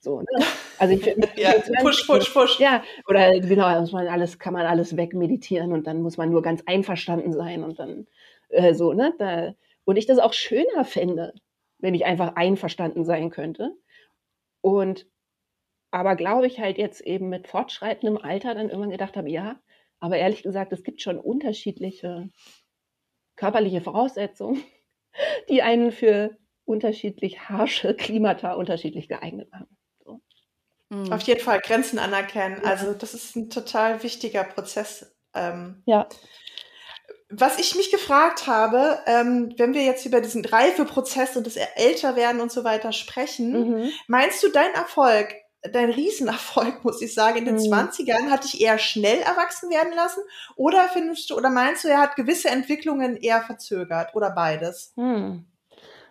[0.00, 0.44] So, ne?
[0.78, 1.04] Also ich
[1.36, 2.58] ja, push, push, push.
[2.58, 6.42] Ja, oder genau, muss man alles, kann man alles wegmeditieren und dann muss man nur
[6.42, 8.08] ganz einverstanden sein und dann
[8.48, 9.14] äh, so, ne?
[9.18, 11.34] Da, und ich das auch schöner fände,
[11.78, 13.76] wenn ich einfach einverstanden sein könnte.
[14.60, 15.06] Und
[15.92, 19.60] aber glaube ich halt jetzt eben mit fortschreitendem Alter dann irgendwann gedacht habe, ja,
[20.02, 22.28] aber ehrlich gesagt, es gibt schon unterschiedliche
[23.36, 24.60] körperliche Voraussetzungen,
[25.48, 29.68] die einen für unterschiedlich harsche Klimata unterschiedlich geeignet machen.
[30.04, 30.20] So.
[30.90, 31.12] Hm.
[31.12, 32.64] Auf jeden Fall Grenzen anerkennen.
[32.64, 36.08] Also das ist ein total wichtiger Prozess Ähm, ja.
[37.30, 42.40] Was ich mich gefragt habe, ähm, wenn wir jetzt über diesen Reifeprozess und das Älterwerden
[42.40, 43.92] und so weiter sprechen, mhm.
[44.08, 45.32] meinst du, dein Erfolg,
[45.70, 47.72] dein Riesenerfolg, muss ich sagen, in den mhm.
[47.72, 50.22] 20ern hat dich eher schnell erwachsen werden lassen?
[50.56, 54.92] Oder findest du, oder meinst du, er hat gewisse Entwicklungen eher verzögert oder beides?
[54.96, 55.44] Mhm.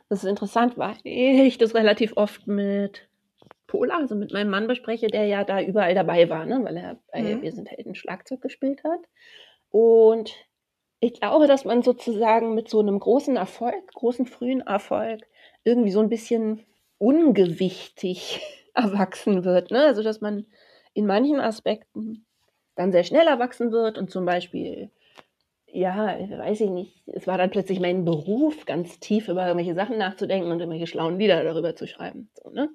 [0.09, 3.07] Das ist interessant, weil ich das relativ oft mit
[3.67, 6.59] Pola, also mit meinem Mann bespreche, der ja da überall dabei war, ne?
[6.63, 7.41] weil er bei mhm.
[7.41, 8.99] Wir sind Helden Schlagzeug gespielt hat.
[9.69, 10.33] Und
[10.99, 15.21] ich glaube, dass man sozusagen mit so einem großen Erfolg, großen frühen Erfolg,
[15.63, 16.65] irgendwie so ein bisschen
[16.97, 18.41] ungewichtig
[18.73, 19.71] erwachsen wird.
[19.71, 19.79] Ne?
[19.79, 20.45] Also, dass man
[20.93, 22.25] in manchen Aspekten
[22.75, 24.89] dann sehr schnell erwachsen wird und zum Beispiel,
[25.67, 29.97] ja, weiß ich nicht, es war dann plötzlich mein Beruf, ganz tief über irgendwelche Sachen
[29.97, 32.29] nachzudenken und irgendwelche schlauen Lieder darüber zu schreiben.
[32.33, 32.69] So, ne?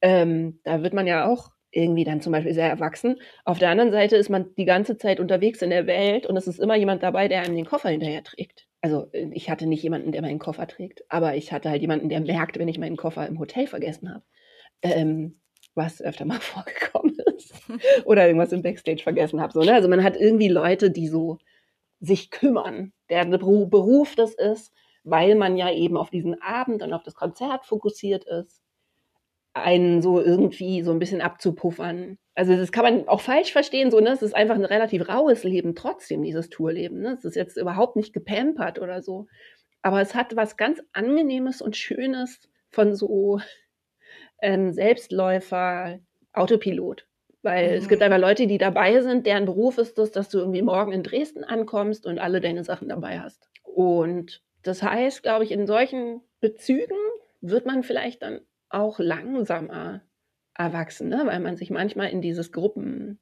[0.00, 3.20] ähm, da wird man ja auch irgendwie dann zum Beispiel sehr erwachsen.
[3.44, 6.46] Auf der anderen Seite ist man die ganze Zeit unterwegs in der Welt und es
[6.46, 8.66] ist immer jemand dabei, der einem den Koffer hinterher trägt.
[8.80, 12.20] Also ich hatte nicht jemanden, der meinen Koffer trägt, aber ich hatte halt jemanden, der
[12.20, 14.22] merkt, wenn ich meinen Koffer im Hotel vergessen habe.
[14.82, 15.40] Ähm,
[15.74, 17.52] was öfter mal vorgekommen ist.
[18.04, 19.52] Oder irgendwas im Backstage vergessen habe.
[19.52, 19.74] So, ne?
[19.74, 21.38] Also man hat irgendwie Leute, die so
[22.00, 24.72] sich kümmern, deren Beruf das ist,
[25.04, 28.62] weil man ja eben auf diesen Abend und auf das Konzert fokussiert ist
[29.56, 32.18] einen so irgendwie so ein bisschen abzupuffern.
[32.34, 34.10] Also das kann man auch falsch verstehen, so, ne?
[34.10, 37.00] Es ist einfach ein relativ raues Leben trotzdem, dieses Tourleben.
[37.00, 37.14] Ne?
[37.18, 39.26] Es ist jetzt überhaupt nicht gepampert oder so.
[39.80, 43.40] Aber es hat was ganz Angenehmes und Schönes von so
[44.40, 45.98] ähm, Selbstläufer,
[46.32, 47.06] Autopilot.
[47.42, 47.76] Weil mhm.
[47.76, 50.92] es gibt einfach Leute, die dabei sind, deren Beruf ist es, dass du irgendwie morgen
[50.92, 53.48] in Dresden ankommst und alle deine Sachen dabei hast.
[53.62, 56.96] Und das heißt, glaube ich, in solchen Bezügen
[57.40, 60.02] wird man vielleicht dann auch langsamer
[60.54, 61.22] erwachsen, ne?
[61.24, 63.18] weil man sich manchmal in dieses Gruppending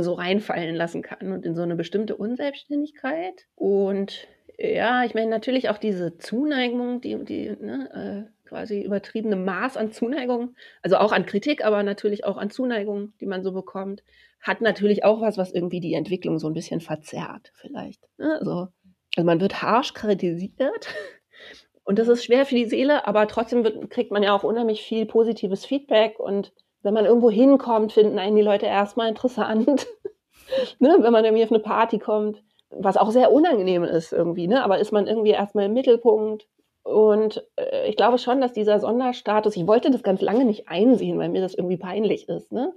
[0.00, 3.46] so reinfallen lassen kann und in so eine bestimmte Unselbstständigkeit.
[3.56, 4.26] Und
[4.58, 9.92] ja, ich meine natürlich auch diese Zuneigung, die, die ne, äh, quasi übertriebene Maß an
[9.92, 14.02] Zuneigung, also auch an Kritik, aber natürlich auch an Zuneigung, die man so bekommt,
[14.40, 18.02] hat natürlich auch was, was irgendwie die Entwicklung so ein bisschen verzerrt, vielleicht.
[18.18, 18.36] Ne?
[18.38, 18.68] Also,
[19.16, 20.88] also man wird harsch kritisiert
[21.84, 24.82] und das ist schwer für die Seele, aber trotzdem wird, kriegt man ja auch unheimlich
[24.82, 26.18] viel positives Feedback.
[26.18, 29.66] Und wenn man irgendwo hinkommt, finden einen die Leute erstmal interessant.
[30.78, 30.96] ne?
[31.00, 34.62] Wenn man irgendwie auf eine Party kommt, was auch sehr unangenehm ist irgendwie, ne?
[34.62, 36.46] aber ist man irgendwie erstmal im Mittelpunkt.
[36.86, 41.18] Und äh, ich glaube schon, dass dieser Sonderstatus, ich wollte das ganz lange nicht einsehen,
[41.18, 42.72] weil mir das irgendwie peinlich ist, ne?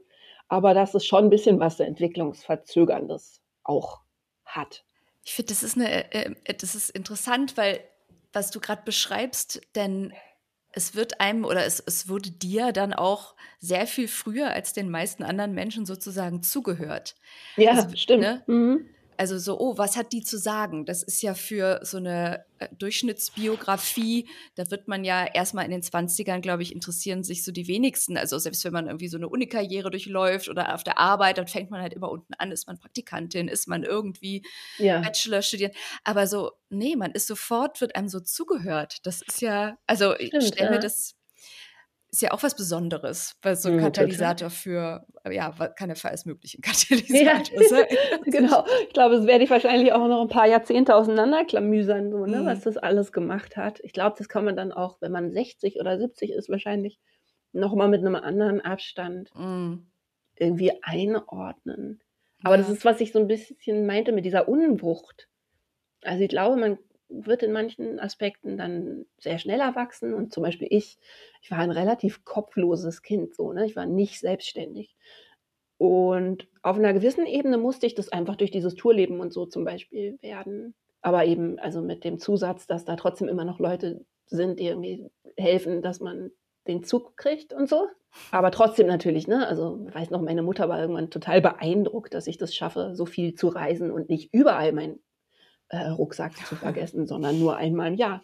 [0.48, 4.02] aber dass es schon ein bisschen was Entwicklungsverzögerndes auch
[4.46, 4.84] hat.
[5.24, 7.82] Ich finde, das ist eine, äh, äh das ist interessant, weil
[8.34, 10.12] was du gerade beschreibst, denn
[10.72, 14.90] es wird einem oder es, es wurde dir dann auch sehr viel früher als den
[14.90, 17.16] meisten anderen Menschen sozusagen zugehört.
[17.58, 18.22] Ja, also, stimmt.
[18.22, 18.44] Ne?
[18.48, 18.90] Mhm.
[19.20, 20.86] Also so, oh, was hat die zu sagen?
[20.86, 25.82] Das ist ja für so eine äh, Durchschnittsbiografie, da wird man ja erstmal in den
[25.82, 28.16] 20ern, glaube ich, interessieren sich so die wenigsten.
[28.16, 31.70] Also selbst wenn man irgendwie so eine Unikarriere durchläuft oder auf der Arbeit, dann fängt
[31.70, 34.42] man halt immer unten an, ist man Praktikantin, ist man irgendwie
[34.78, 35.02] ja.
[35.02, 35.74] Bachelor studieren.
[36.06, 39.00] Aber so, nee, man ist sofort, wird einem so zugehört.
[39.04, 40.72] Das ist ja, also Stimmt, ich stelle ja.
[40.78, 41.19] mir das
[42.12, 46.10] ist ja auch was Besonderes, weil so ein ja, Katalysator für, ja, kann ja für
[46.10, 47.86] alles mögliche ein Katalysator sein.
[48.26, 48.66] genau.
[48.88, 52.46] Ich glaube, es werde ich wahrscheinlich auch noch ein paar Jahrzehnte auseinanderklamüsern, so, ne, mhm.
[52.46, 53.80] was das alles gemacht hat.
[53.84, 57.00] Ich glaube, das kann man dann auch, wenn man 60 oder 70 ist, wahrscheinlich
[57.52, 59.88] nochmal mit einem anderen Abstand mhm.
[60.36, 62.02] irgendwie einordnen.
[62.44, 62.62] Aber ja.
[62.62, 65.28] das ist, was ich so ein bisschen meinte mit dieser Unwucht.
[66.02, 66.78] Also ich glaube, man
[67.10, 70.14] wird in manchen Aspekten dann sehr schnell erwachsen.
[70.14, 70.98] Und zum Beispiel ich,
[71.42, 73.66] ich war ein relativ kopfloses Kind, so, ne?
[73.66, 74.96] Ich war nicht selbstständig.
[75.78, 79.64] Und auf einer gewissen Ebene musste ich das einfach durch dieses Tourleben und so zum
[79.64, 80.76] Beispiel werden.
[81.02, 85.10] Aber eben, also mit dem Zusatz, dass da trotzdem immer noch Leute sind, die irgendwie
[85.38, 86.32] helfen, dass man
[86.68, 87.88] den Zug kriegt und so.
[88.32, 89.48] Aber trotzdem natürlich, ne?
[89.48, 93.06] Also, ich weiß noch, meine Mutter war irgendwann total beeindruckt, dass ich das schaffe, so
[93.06, 95.00] viel zu reisen und nicht überall mein
[95.70, 98.24] äh, Rucksack zu vergessen, sondern nur einmal im Jahr.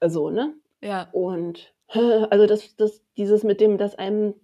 [0.00, 0.54] So, ne?
[0.82, 1.08] Ja.
[1.12, 4.34] Und also das, das, dieses mit dem, dass einem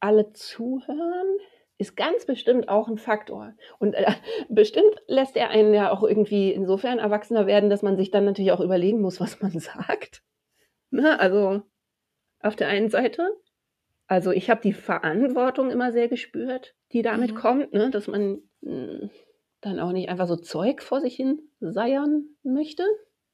[0.00, 1.38] alle zuhören,
[1.78, 3.54] ist ganz bestimmt auch ein Faktor.
[3.78, 4.12] Und äh,
[4.48, 8.52] bestimmt lässt er einen ja auch irgendwie insofern erwachsener werden, dass man sich dann natürlich
[8.52, 10.22] auch überlegen muss, was man sagt.
[10.90, 11.18] Ne?
[11.18, 11.62] Also
[12.40, 13.30] auf der einen Seite,
[14.06, 17.36] also ich habe die Verantwortung immer sehr gespürt, die damit mhm.
[17.36, 17.90] kommt, ne?
[17.90, 19.10] dass man mh, hm,
[19.62, 22.84] dann auch nicht einfach so Zeug vor sich hin seiern möchte.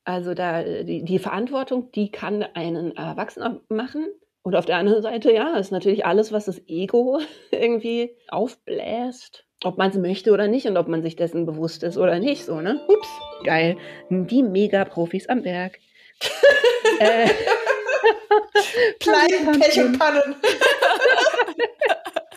[0.04, 4.06] Also da die, die Verantwortung, die kann einen Erwachsener machen.
[4.42, 7.20] Und auf der anderen Seite, ja, ist natürlich alles, was das Ego
[7.50, 11.98] irgendwie aufbläst, ob man es möchte oder nicht und ob man sich dessen bewusst ist
[11.98, 12.44] oder nicht.
[12.44, 12.80] So, ne?
[12.88, 13.08] Ups,
[13.44, 13.76] geil.
[14.10, 15.78] Die Mega-Profis am Werk.
[17.00, 17.28] äh,
[19.00, 20.36] Pleiten, Pech und Pannen.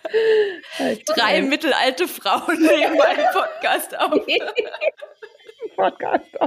[1.05, 4.25] Drei mittelalte Frauen nehmen einen Podcast auf.
[5.75, 6.37] Podcast.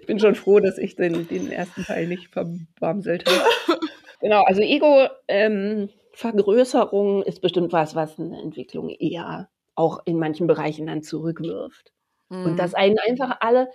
[0.00, 3.80] Ich bin schon froh, dass ich den, den ersten Teil nicht verbamselt habe.
[4.20, 10.86] Genau, also Ego-Vergrößerung ähm, ist bestimmt was, was eine Entwicklung eher auch in manchen Bereichen
[10.86, 11.92] dann zurückwirft.
[12.28, 12.44] Mhm.
[12.44, 13.70] Und dass einen einfach alle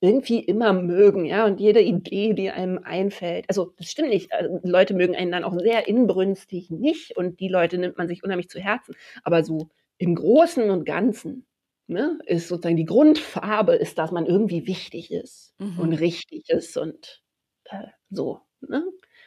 [0.00, 3.46] irgendwie immer mögen, ja, und jede Idee, die einem einfällt.
[3.48, 4.32] Also, das stimmt nicht.
[4.32, 8.22] Also, Leute mögen einen dann auch sehr inbrünstig nicht und die Leute nimmt man sich
[8.22, 8.94] unheimlich zu Herzen.
[9.24, 11.46] Aber so im Großen und Ganzen
[11.88, 15.78] ne, ist sozusagen die Grundfarbe, ist, dass man irgendwie wichtig ist mhm.
[15.80, 17.22] und richtig ist und
[17.64, 18.40] äh, so.
[18.60, 18.84] Ne?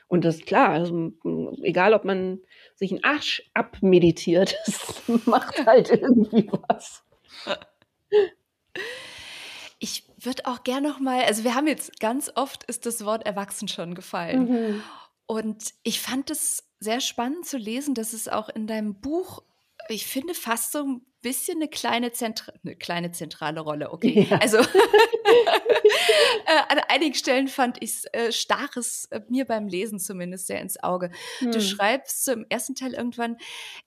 [0.07, 1.11] Und das ist klar, also,
[1.63, 2.41] egal ob man
[2.75, 7.03] sich einen Arsch abmeditiert, es macht halt irgendwie was.
[10.23, 13.67] Würde auch gerne noch mal, also wir haben jetzt ganz oft ist das Wort erwachsen
[13.67, 14.49] schon gefallen.
[14.49, 14.83] Mhm.
[15.25, 19.43] Und ich fand es sehr spannend zu lesen, dass es auch in deinem Buch,
[19.87, 23.91] ich finde, fast so ein bisschen eine kleine, Zentra eine kleine zentrale Rolle.
[23.91, 24.37] Okay, ja.
[24.39, 24.65] also äh,
[26.67, 30.81] an einigen Stellen fand ich es äh, starres, äh, mir beim Lesen zumindest sehr ins
[30.83, 31.11] Auge.
[31.39, 31.51] Hm.
[31.51, 33.37] Du schreibst im ersten Teil irgendwann,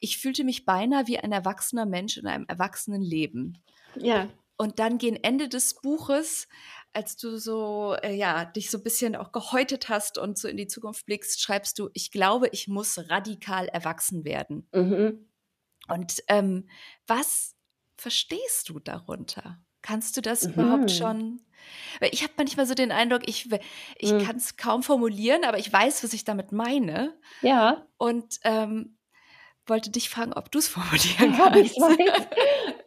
[0.01, 3.59] ich fühlte mich beinahe wie ein erwachsener Mensch in einem erwachsenen Leben.
[3.97, 4.29] Ja.
[4.57, 6.49] Und dann gegen Ende des Buches,
[6.93, 10.57] als du so, äh, ja, dich so ein bisschen auch gehäutet hast und so in
[10.57, 14.69] die Zukunft blickst, schreibst du, ich glaube, ich muss radikal erwachsen werden.
[14.73, 15.29] Mhm.
[15.89, 16.69] Und ähm,
[17.07, 17.57] was
[17.97, 19.59] verstehst du darunter?
[19.83, 20.55] Kannst du das mhm.
[20.55, 21.43] überhaupt schon?
[22.01, 23.51] Weil ich habe manchmal so den Eindruck, ich,
[23.99, 24.25] ich mhm.
[24.25, 27.19] kann es kaum formulieren, aber ich weiß, was ich damit meine.
[27.43, 27.87] Ja.
[27.99, 28.97] Und ähm,
[29.67, 31.77] wollte dich fragen, ob du es formulieren ja, kannst.
[31.77, 32.27] Weiß.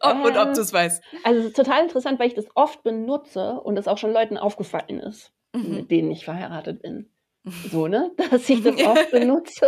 [0.00, 1.02] ob, und ob du es weißt.
[1.24, 4.36] Also es ist total interessant, weil ich das oft benutze und es auch schon Leuten
[4.36, 5.76] aufgefallen ist, mhm.
[5.76, 7.10] mit denen ich verheiratet bin.
[7.70, 8.12] So, ne?
[8.30, 9.66] Dass ich das oft benutze.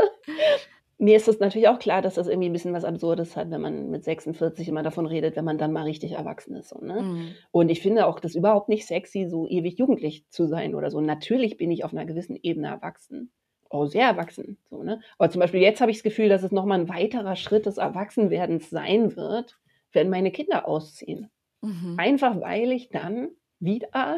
[0.99, 3.63] Mir ist es natürlich auch klar, dass das irgendwie ein bisschen was Absurdes hat, wenn
[3.63, 6.69] man mit 46 immer davon redet, wenn man dann mal richtig erwachsen ist.
[6.69, 7.01] So, ne?
[7.01, 7.35] Mhm.
[7.53, 11.01] Und ich finde auch das überhaupt nicht sexy, so ewig jugendlich zu sein oder so.
[11.01, 13.33] Natürlich bin ich auf einer gewissen Ebene erwachsen
[13.71, 14.59] oh, sehr erwachsen.
[14.69, 15.01] So, ne?
[15.19, 17.79] Aber zum Beispiel jetzt habe ich das Gefühl, dass es nochmal ein weiterer Schritt des
[17.79, 19.59] Erwachsenwerdens sein wird,
[19.93, 21.31] wenn meine Kinder ausziehen.
[21.63, 21.95] Mhm.
[21.97, 24.17] Einfach weil ich dann wieder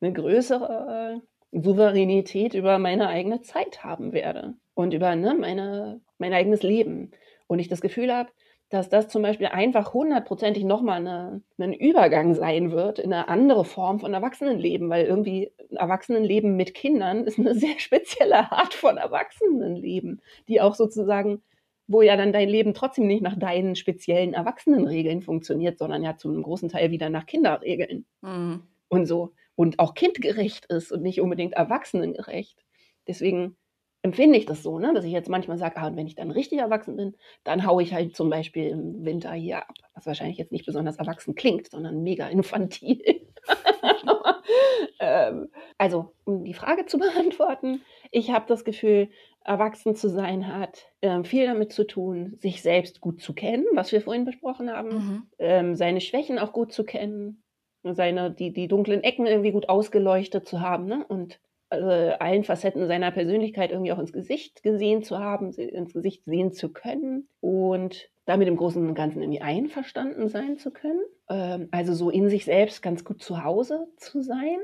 [0.00, 1.22] eine größere
[1.52, 7.10] Souveränität über meine eigene Zeit haben werde und über ne, meine, mein eigenes Leben.
[7.46, 8.30] Und ich das Gefühl habe,
[8.70, 13.64] dass das zum Beispiel einfach hundertprozentig nochmal eine, ein Übergang sein wird in eine andere
[13.64, 20.22] Form von Erwachsenenleben, weil irgendwie Erwachsenenleben mit Kindern ist eine sehr spezielle Art von Erwachsenenleben,
[20.48, 21.42] die auch sozusagen,
[21.88, 26.40] wo ja dann dein Leben trotzdem nicht nach deinen speziellen Erwachsenenregeln funktioniert, sondern ja zum
[26.40, 28.62] großen Teil wieder nach Kinderregeln mhm.
[28.88, 32.64] und so und auch kindgerecht ist und nicht unbedingt erwachsenengerecht.
[33.08, 33.56] Deswegen
[34.02, 34.94] empfinde ich das so, ne?
[34.94, 37.82] dass ich jetzt manchmal sage, ah, und wenn ich dann richtig erwachsen bin, dann haue
[37.82, 39.74] ich halt zum Beispiel im Winter hier ab.
[39.94, 43.28] Was wahrscheinlich jetzt nicht besonders erwachsen klingt, sondern mega infantil.
[45.00, 49.10] ähm, also, um die Frage zu beantworten, ich habe das Gefühl,
[49.44, 53.90] erwachsen zu sein hat äh, viel damit zu tun, sich selbst gut zu kennen, was
[53.92, 55.26] wir vorhin besprochen haben, mhm.
[55.38, 57.42] ähm, seine Schwächen auch gut zu kennen,
[57.82, 61.04] seine, die, die dunklen Ecken irgendwie gut ausgeleuchtet zu haben ne?
[61.08, 61.40] und
[61.70, 66.52] äh, allen Facetten seiner Persönlichkeit irgendwie auch ins Gesicht gesehen zu haben, ins Gesicht sehen
[66.52, 71.02] zu können und damit im Großen und Ganzen irgendwie einverstanden sein zu können.
[71.28, 74.58] Ähm, also so in sich selbst ganz gut zu Hause zu sein,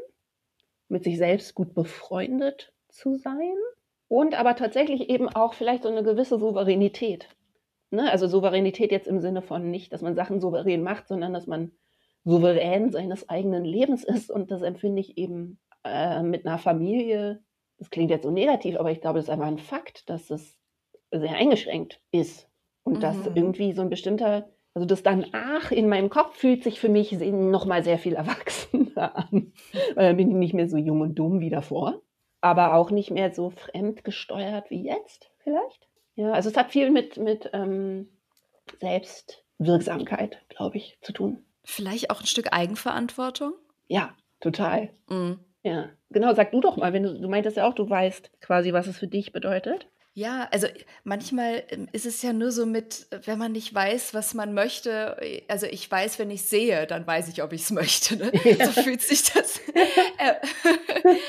[0.88, 3.54] mit sich selbst gut befreundet zu sein
[4.08, 7.28] und aber tatsächlich eben auch vielleicht so eine gewisse Souveränität.
[7.90, 8.10] Ne?
[8.10, 11.72] Also Souveränität jetzt im Sinne von nicht, dass man Sachen souverän macht, sondern dass man
[12.24, 17.42] souverän seines eigenen Lebens ist und das empfinde ich eben äh, mit einer Familie,
[17.78, 20.58] das klingt jetzt so negativ, aber ich glaube, es ist einfach ein Fakt, dass es
[21.10, 22.48] sehr eingeschränkt ist
[22.82, 23.00] und mhm.
[23.00, 27.12] dass irgendwie so ein bestimmter, also das danach in meinem Kopf fühlt sich für mich
[27.12, 29.52] nochmal sehr viel erwachsener an,
[29.94, 32.02] weil dann bin ich nicht mehr so jung und dumm wie davor,
[32.40, 35.88] aber auch nicht mehr so fremdgesteuert wie jetzt vielleicht.
[36.14, 38.08] Ja, also es hat viel mit, mit ähm,
[38.80, 41.44] Selbstwirksamkeit, glaube ich, zu tun.
[41.62, 43.52] Vielleicht auch ein Stück Eigenverantwortung?
[43.86, 44.90] Ja, total.
[45.08, 45.40] Mhm.
[45.66, 48.72] Ja, genau, sag du doch mal, wenn du, du meintest ja auch, du weißt quasi,
[48.72, 49.88] was es für dich bedeutet.
[50.14, 50.68] Ja, also
[51.02, 55.16] manchmal ähm, ist es ja nur so mit, wenn man nicht weiß, was man möchte.
[55.48, 58.16] Also ich weiß, wenn ich sehe, dann weiß ich, ob ich es möchte.
[58.16, 58.30] Ne?
[58.44, 58.66] Ja.
[58.70, 59.60] So fühlt sich das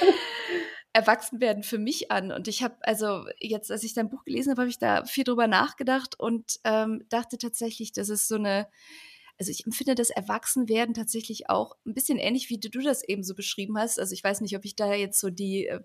[0.93, 2.31] Erwachsenwerden für mich an.
[2.31, 5.23] Und ich habe, also jetzt, als ich dein Buch gelesen habe, habe ich da viel
[5.23, 8.67] drüber nachgedacht und ähm, dachte tatsächlich, dass es so eine
[9.39, 13.35] also ich empfinde das Erwachsenwerden tatsächlich auch ein bisschen ähnlich, wie du das eben so
[13.35, 13.99] beschrieben hast.
[13.99, 15.81] Also ich weiß nicht, ob ich da jetzt so die äh,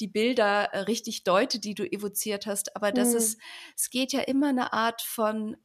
[0.00, 3.16] die Bilder äh, richtig deute, die du evoziert hast, aber das mhm.
[3.16, 3.40] ist,
[3.76, 5.56] es geht ja immer eine Art von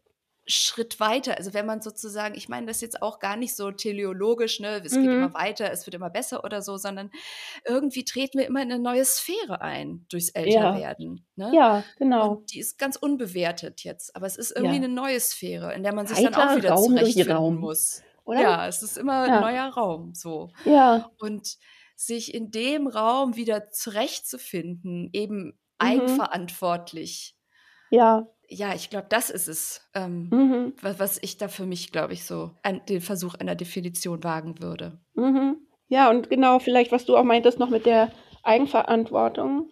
[0.45, 1.37] Schritt weiter.
[1.37, 4.93] Also wenn man sozusagen, ich meine das jetzt auch gar nicht so teleologisch, ne, es
[4.93, 5.01] mhm.
[5.01, 7.11] geht immer weiter, es wird immer besser oder so, sondern
[7.65, 11.25] irgendwie treten wir immer in eine neue Sphäre ein durchs Älterwerden.
[11.35, 11.55] Ja, ne?
[11.55, 12.31] ja genau.
[12.31, 14.83] Und die ist ganz unbewertet jetzt, aber es ist irgendwie ja.
[14.83, 17.55] eine neue Sphäre, in der man sich Weiter dann auch wieder Raum zurechtfinden Raum.
[17.59, 18.01] muss.
[18.25, 18.41] Oder?
[18.41, 19.35] Ja, es ist immer ja.
[19.35, 20.49] ein neuer Raum, so.
[20.65, 21.09] Ja.
[21.19, 21.57] Und
[21.95, 25.53] sich in dem Raum wieder zurechtzufinden, eben mhm.
[25.77, 27.37] eigenverantwortlich.
[27.91, 30.73] Ja ja, ich glaube, das ist es, ähm, mhm.
[30.81, 34.61] was, was, ich da für mich, glaube ich, so an den Versuch einer Definition wagen
[34.61, 34.99] würde.
[35.15, 35.57] Mhm.
[35.87, 38.11] Ja, und genau, vielleicht, was du auch meintest, noch mit der
[38.43, 39.71] Eigenverantwortung,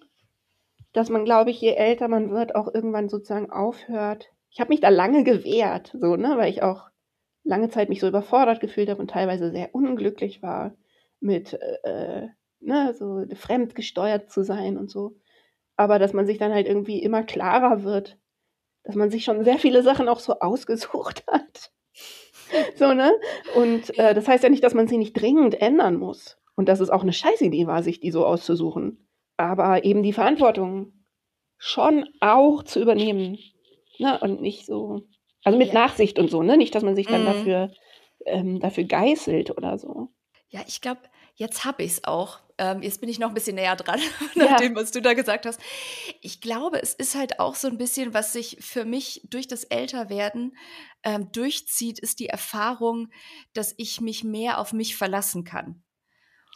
[0.94, 4.30] dass man, glaube ich, je älter man wird, auch irgendwann sozusagen aufhört.
[4.50, 6.90] Ich habe mich da lange gewehrt, so, ne, weil ich auch
[7.44, 10.76] lange Zeit mich so überfordert gefühlt habe und teilweise sehr unglücklich war
[11.20, 12.28] mit, äh,
[12.60, 15.16] ne, so fremdgesteuert zu sein und so.
[15.76, 18.20] Aber dass man sich dann halt irgendwie immer klarer wird,
[18.84, 21.72] dass man sich schon sehr viele Sachen auch so ausgesucht hat.
[22.76, 23.12] so, ne?
[23.56, 26.38] Und äh, das heißt ja nicht, dass man sie nicht dringend ändern muss.
[26.56, 29.08] Und dass es auch eine Scheißidee war, sich die so auszusuchen.
[29.38, 30.94] Aber eben die Verantwortung
[31.58, 33.40] schon auch zu übernehmen.
[33.98, 34.20] Ne?
[34.20, 35.02] Und nicht so.
[35.44, 35.74] Also mit ja.
[35.74, 36.58] Nachsicht und so, ne?
[36.58, 37.26] Nicht, dass man sich dann mhm.
[37.26, 37.72] dafür,
[38.26, 40.10] ähm, dafür geißelt oder so.
[40.50, 41.02] Ja, ich glaube,
[41.42, 42.40] jetzt habe ich es auch.
[42.60, 44.00] Ähm, jetzt bin ich noch ein bisschen näher dran,
[44.36, 45.60] nach dem, was du da gesagt hast.
[46.22, 49.64] Ich glaube, es ist halt auch so ein bisschen, was sich für mich durch das
[49.64, 50.56] Älterwerden
[51.04, 53.10] ähm, durchzieht, ist die Erfahrung,
[53.54, 55.82] dass ich mich mehr auf mich verlassen kann.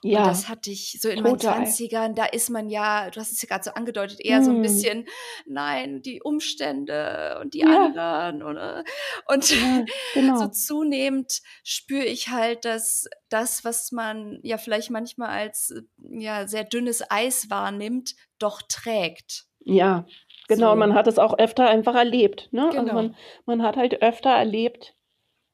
[0.05, 0.19] Ja.
[0.19, 1.61] Und das hatte ich so in total.
[1.61, 4.43] meinen 20ern, da ist man ja, du hast es ja gerade so angedeutet, eher hm.
[4.43, 4.61] so ein hm.
[4.61, 5.07] bisschen,
[5.47, 7.85] nein, die Umstände und die ja.
[7.85, 8.43] anderen.
[8.43, 8.83] Oder?
[9.27, 9.83] Und ja,
[10.13, 10.37] genau.
[10.37, 16.65] so zunehmend spüre ich halt, dass das, was man ja vielleicht manchmal als ja, sehr
[16.65, 19.45] dünnes Eis wahrnimmt, doch trägt.
[19.61, 20.05] Ja,
[20.47, 20.75] genau, so.
[20.75, 22.49] man hat es auch öfter einfach erlebt.
[22.51, 22.65] Ne?
[22.65, 22.91] Also genau.
[22.91, 23.15] Also man,
[23.47, 24.93] man hat halt öfter erlebt,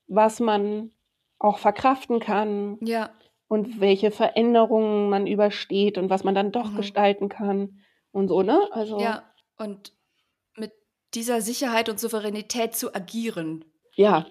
[0.07, 0.91] was man
[1.39, 2.77] auch verkraften kann.
[2.81, 3.11] Ja
[3.51, 6.77] und welche Veränderungen man übersteht und was man dann doch mhm.
[6.77, 7.81] gestalten kann
[8.13, 8.57] und so, ne?
[8.71, 9.91] Also ja, und
[10.55, 10.71] mit
[11.13, 13.65] dieser Sicherheit und Souveränität zu agieren.
[13.95, 14.25] Ja.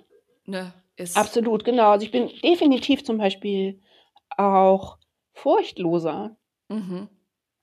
[0.47, 1.91] Ne, ist Absolut, genau.
[1.91, 3.83] Also ich bin definitiv zum Beispiel
[4.39, 4.97] auch
[5.35, 6.39] furchtloser
[6.71, 7.11] mhm.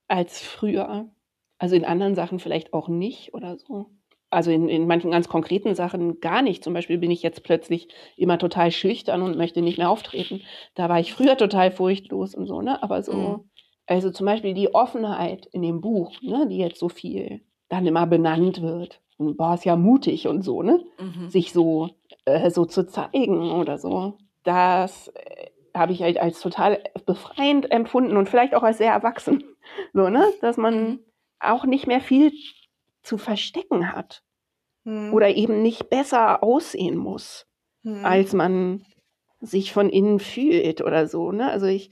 [0.08, 1.10] als früher.
[1.58, 3.90] Also in anderen Sachen vielleicht auch nicht oder so
[4.30, 6.64] also in, in manchen ganz konkreten Sachen gar nicht.
[6.64, 10.42] Zum Beispiel bin ich jetzt plötzlich immer total schüchtern und möchte nicht mehr auftreten.
[10.76, 12.82] Da war ich früher total furchtlos und so, ne?
[12.84, 13.50] Aber so, mhm.
[13.86, 18.06] also zum Beispiel die Offenheit in dem Buch, ne, die jetzt so viel dann immer
[18.06, 19.02] benannt wird.
[19.18, 20.84] Und boah, ist ja mutig und so, ne?
[21.00, 21.30] Mhm.
[21.30, 21.90] Sich so,
[22.26, 24.18] äh, so zu zeigen oder so.
[24.44, 29.44] Das äh, habe ich halt als total befreiend empfunden und vielleicht auch als sehr erwachsen.
[29.94, 30.26] So, ne?
[30.42, 31.00] Dass man mhm.
[31.40, 32.32] auch nicht mehr viel
[33.08, 34.24] zu verstecken hat.
[34.84, 35.14] Hm.
[35.14, 37.48] Oder eben nicht besser aussehen muss,
[37.84, 38.06] hm.
[38.06, 38.86] als man
[39.40, 41.32] sich von innen fühlt oder so.
[41.32, 41.50] Ne?
[41.50, 41.90] Also ich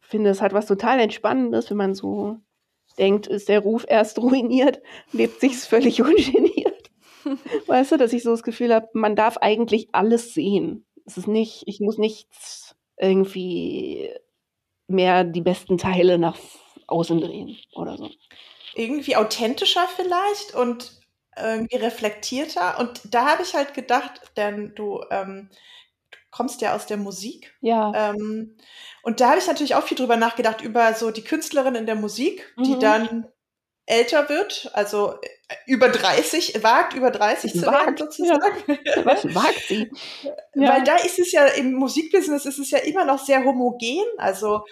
[0.00, 2.38] finde, es hat was total Entspannendes, wenn man so
[2.98, 4.82] denkt, ist der Ruf erst ruiniert,
[5.12, 6.90] lebt sich's völlig ungeniert.
[7.66, 10.86] weißt du, dass ich so das Gefühl habe, man darf eigentlich alles sehen.
[11.06, 14.10] Es ist nicht, ich muss nichts irgendwie
[14.86, 16.36] mehr die besten Teile nach
[16.86, 18.10] außen drehen oder so
[18.74, 21.00] irgendwie authentischer vielleicht und
[21.36, 22.78] irgendwie reflektierter.
[22.78, 25.48] Und da habe ich halt gedacht, denn du, ähm,
[26.10, 27.54] du kommst ja aus der Musik.
[27.60, 28.10] Ja.
[28.10, 28.56] Ähm,
[29.02, 31.94] und da habe ich natürlich auch viel drüber nachgedacht, über so die Künstlerin in der
[31.94, 32.80] Musik, die mhm.
[32.80, 33.28] dann
[33.86, 35.14] älter wird, also
[35.48, 38.62] äh, über 30, wagt über 30 zu werden sozusagen.
[38.68, 38.76] Ja.
[39.04, 39.90] Was wagt sie?
[40.54, 40.74] Ja.
[40.74, 44.64] Weil da ist es ja im Musikbusiness ist es ja immer noch sehr homogen, also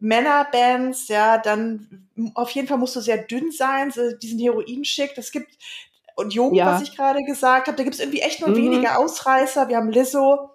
[0.00, 5.14] Männerbands, ja, dann auf jeden Fall musst du sehr dünn sein, so diesen Heroinschick.
[5.14, 5.48] Das gibt
[6.16, 6.66] und Jugend, ja.
[6.66, 8.56] was ich gerade gesagt habe, da gibt es irgendwie echt nur mhm.
[8.56, 9.68] wenige Ausreißer.
[9.68, 10.50] Wir haben Lizzo,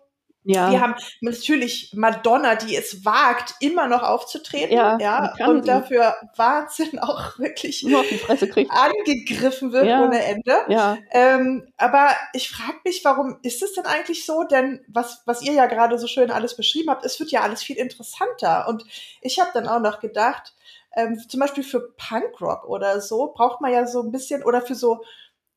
[0.45, 0.71] ja.
[0.71, 5.67] Wir haben natürlich Madonna, die es wagt, immer noch aufzutreten, ja, ja und sie.
[5.67, 10.03] dafür Wahnsinn auch wirklich angegriffen wird ja.
[10.03, 10.53] ohne Ende.
[10.67, 10.97] Ja.
[11.11, 14.43] Ähm, aber ich frage mich, warum ist es denn eigentlich so?
[14.43, 17.63] Denn was, was ihr ja gerade so schön alles beschrieben habt, es wird ja alles
[17.63, 18.67] viel interessanter.
[18.67, 18.85] Und
[19.21, 20.53] ich habe dann auch noch gedacht,
[20.95, 24.75] ähm, zum Beispiel für Punkrock oder so braucht man ja so ein bisschen, oder für
[24.75, 25.03] so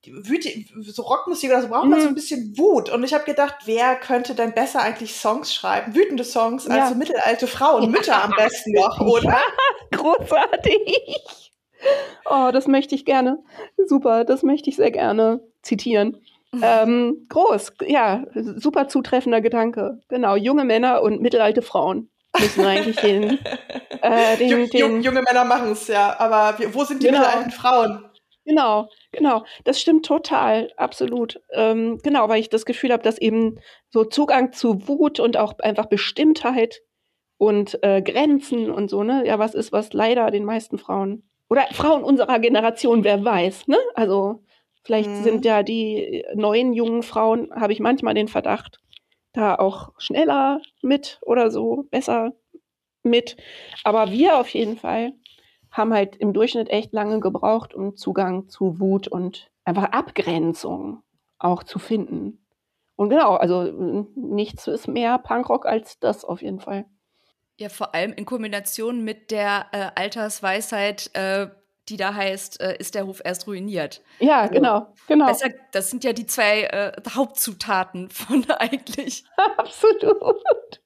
[0.05, 2.03] wütig, so Rockmusik oder so braucht man mhm.
[2.03, 2.91] so ein bisschen Wut.
[2.91, 6.89] Und ich habe gedacht, wer könnte denn besser eigentlich Songs schreiben, wütende Songs, als ja.
[6.89, 9.31] so mittelalte Frauen, Mütter am besten noch, oder?
[9.31, 9.43] Ja,
[9.93, 11.41] großartig.
[12.25, 13.39] Oh, das möchte ich gerne.
[13.87, 16.23] Super, das möchte ich sehr gerne zitieren.
[16.63, 20.01] ähm, groß, ja, super zutreffender Gedanke.
[20.09, 22.09] Genau, junge Männer und mittelalte Frauen
[22.41, 23.39] müssen eigentlich den,
[24.03, 27.21] äh, den, den junge Männer machen es ja, aber wo sind die genau.
[27.21, 28.05] mittelalten Frauen?
[28.45, 29.45] Genau, genau.
[29.65, 31.41] Das stimmt total, absolut.
[31.53, 33.59] Ähm, genau, weil ich das Gefühl habe, dass eben
[33.91, 36.83] so Zugang zu Wut und auch einfach Bestimmtheit
[37.39, 41.67] und äh, Grenzen und so, ne, ja, was ist, was leider den meisten Frauen oder
[41.73, 43.79] Frauen unserer Generation, wer weiß, ne?
[43.95, 44.43] Also
[44.85, 45.23] vielleicht mhm.
[45.23, 48.81] sind ja die neuen jungen Frauen, habe ich manchmal den Verdacht,
[49.33, 52.33] da auch schneller mit oder so, besser
[53.03, 53.37] mit.
[53.85, 55.13] Aber wir auf jeden Fall
[55.77, 61.03] haben halt im Durchschnitt echt lange gebraucht, um Zugang zu Wut und einfach Abgrenzung
[61.39, 62.47] auch zu finden.
[62.97, 63.65] Und genau, also
[64.15, 66.87] nichts ist mehr Punkrock als das auf jeden Fall.
[67.59, 71.49] Ja, vor allem in Kombination mit der äh, Altersweisheit, äh,
[71.89, 74.03] die da heißt, äh, ist der Hof erst ruiniert.
[74.19, 75.27] Ja, genau, genau.
[75.27, 79.25] Besser, das sind ja die zwei äh, Hauptzutaten von eigentlich.
[79.57, 80.43] Absolut.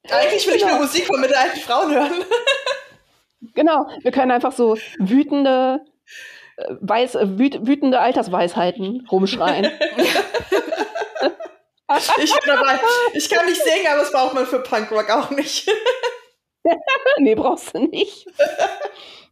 [0.09, 0.65] Eigentlich will genau.
[0.65, 2.13] ich nur Musik von mit alten Frauen hören.
[3.53, 5.81] genau, wir können einfach so wütende,
[6.57, 9.65] äh, weiß, äh, wüt, wütende Altersweisheiten rumschreien.
[12.17, 12.79] ich, bin dabei.
[13.13, 15.69] ich kann nicht singen, aber das braucht man für Punkrock auch nicht.
[17.17, 18.27] nee, brauchst du nicht.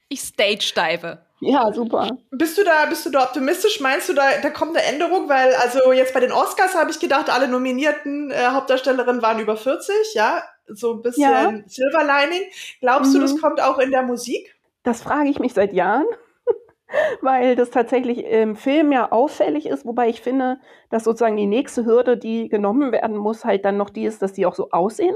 [0.09, 1.19] Ich stage-dive.
[1.41, 2.09] Ja, super.
[2.31, 3.79] Bist du da, bist du da optimistisch?
[3.79, 5.29] Meinst du, da, da kommt eine Änderung?
[5.29, 9.55] Weil, also jetzt bei den Oscars habe ich gedacht, alle nominierten äh, Hauptdarstellerinnen waren über
[9.55, 10.43] 40, ja?
[10.73, 11.53] So ein bisschen ja.
[11.67, 12.43] Silver Lining.
[12.79, 13.15] Glaubst mhm.
[13.15, 13.41] du, das mhm.
[13.41, 14.55] kommt auch in der Musik?
[14.83, 16.05] Das frage ich mich seit Jahren,
[17.21, 20.59] weil das tatsächlich im Film ja auffällig ist, wobei ich finde,
[20.89, 24.33] dass sozusagen die nächste Hürde, die genommen werden muss, halt dann noch die ist, dass
[24.33, 25.15] die auch so aussehen.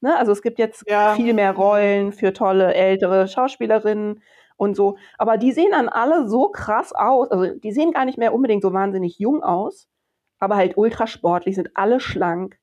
[0.00, 0.16] Ne?
[0.16, 1.14] Also es gibt jetzt ja.
[1.14, 4.22] viel mehr Rollen für tolle ältere Schauspielerinnen
[4.56, 4.96] und so.
[5.18, 7.30] Aber die sehen dann alle so krass aus.
[7.30, 9.88] Also die sehen gar nicht mehr unbedingt so wahnsinnig jung aus,
[10.38, 12.58] aber halt ultra sportlich, sind alle schlank,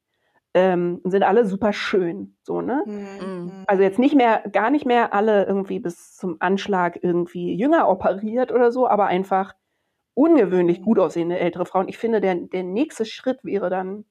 [0.54, 2.36] ähm, sind alle super schön.
[2.42, 2.84] So, ne?
[2.86, 3.52] Mhm.
[3.68, 8.52] Also jetzt nicht mehr, gar nicht mehr alle irgendwie bis zum Anschlag irgendwie jünger operiert
[8.52, 9.54] oder so, aber einfach
[10.16, 11.88] ungewöhnlich gut aussehende ältere Frauen.
[11.88, 14.06] Ich finde, der, der nächste Schritt wäre dann,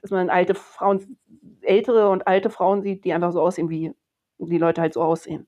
[0.00, 1.18] dass man alte Frauen,
[1.62, 3.92] ältere und alte Frauen sieht, die einfach so aussehen, wie
[4.38, 5.46] die Leute halt so aussehen.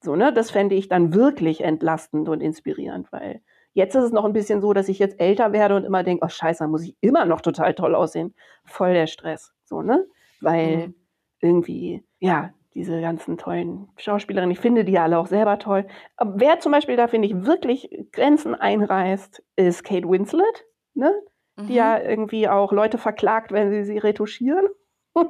[0.00, 3.40] So, ne, das fände ich dann wirklich entlastend und inspirierend, weil
[3.72, 6.24] jetzt ist es noch ein bisschen so, dass ich jetzt älter werde und immer denke,
[6.24, 8.34] oh scheiße, dann muss ich immer noch total toll aussehen.
[8.64, 9.52] Voll der Stress.
[9.64, 10.06] So, ne?
[10.40, 10.94] Weil mhm.
[11.40, 15.86] irgendwie, ja, diese ganzen tollen Schauspielerinnen, ich finde die alle auch selber toll.
[16.16, 20.64] Aber wer zum Beispiel da, finde ich, wirklich Grenzen einreißt, ist Kate Winslet,
[20.94, 21.12] ne?
[21.56, 21.66] Mhm.
[21.66, 24.66] Die ja irgendwie auch Leute verklagt, wenn sie sie retuschieren.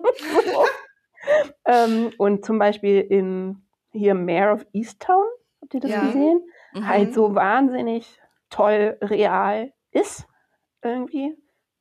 [1.67, 5.27] ähm, und zum Beispiel in hier Mayor of Easttown,
[5.61, 6.01] habt ihr das ja.
[6.01, 6.43] gesehen?
[6.75, 6.89] Mhm.
[6.89, 8.21] Halt so wahnsinnig
[8.53, 10.27] toll real ist
[10.83, 11.35] irgendwie.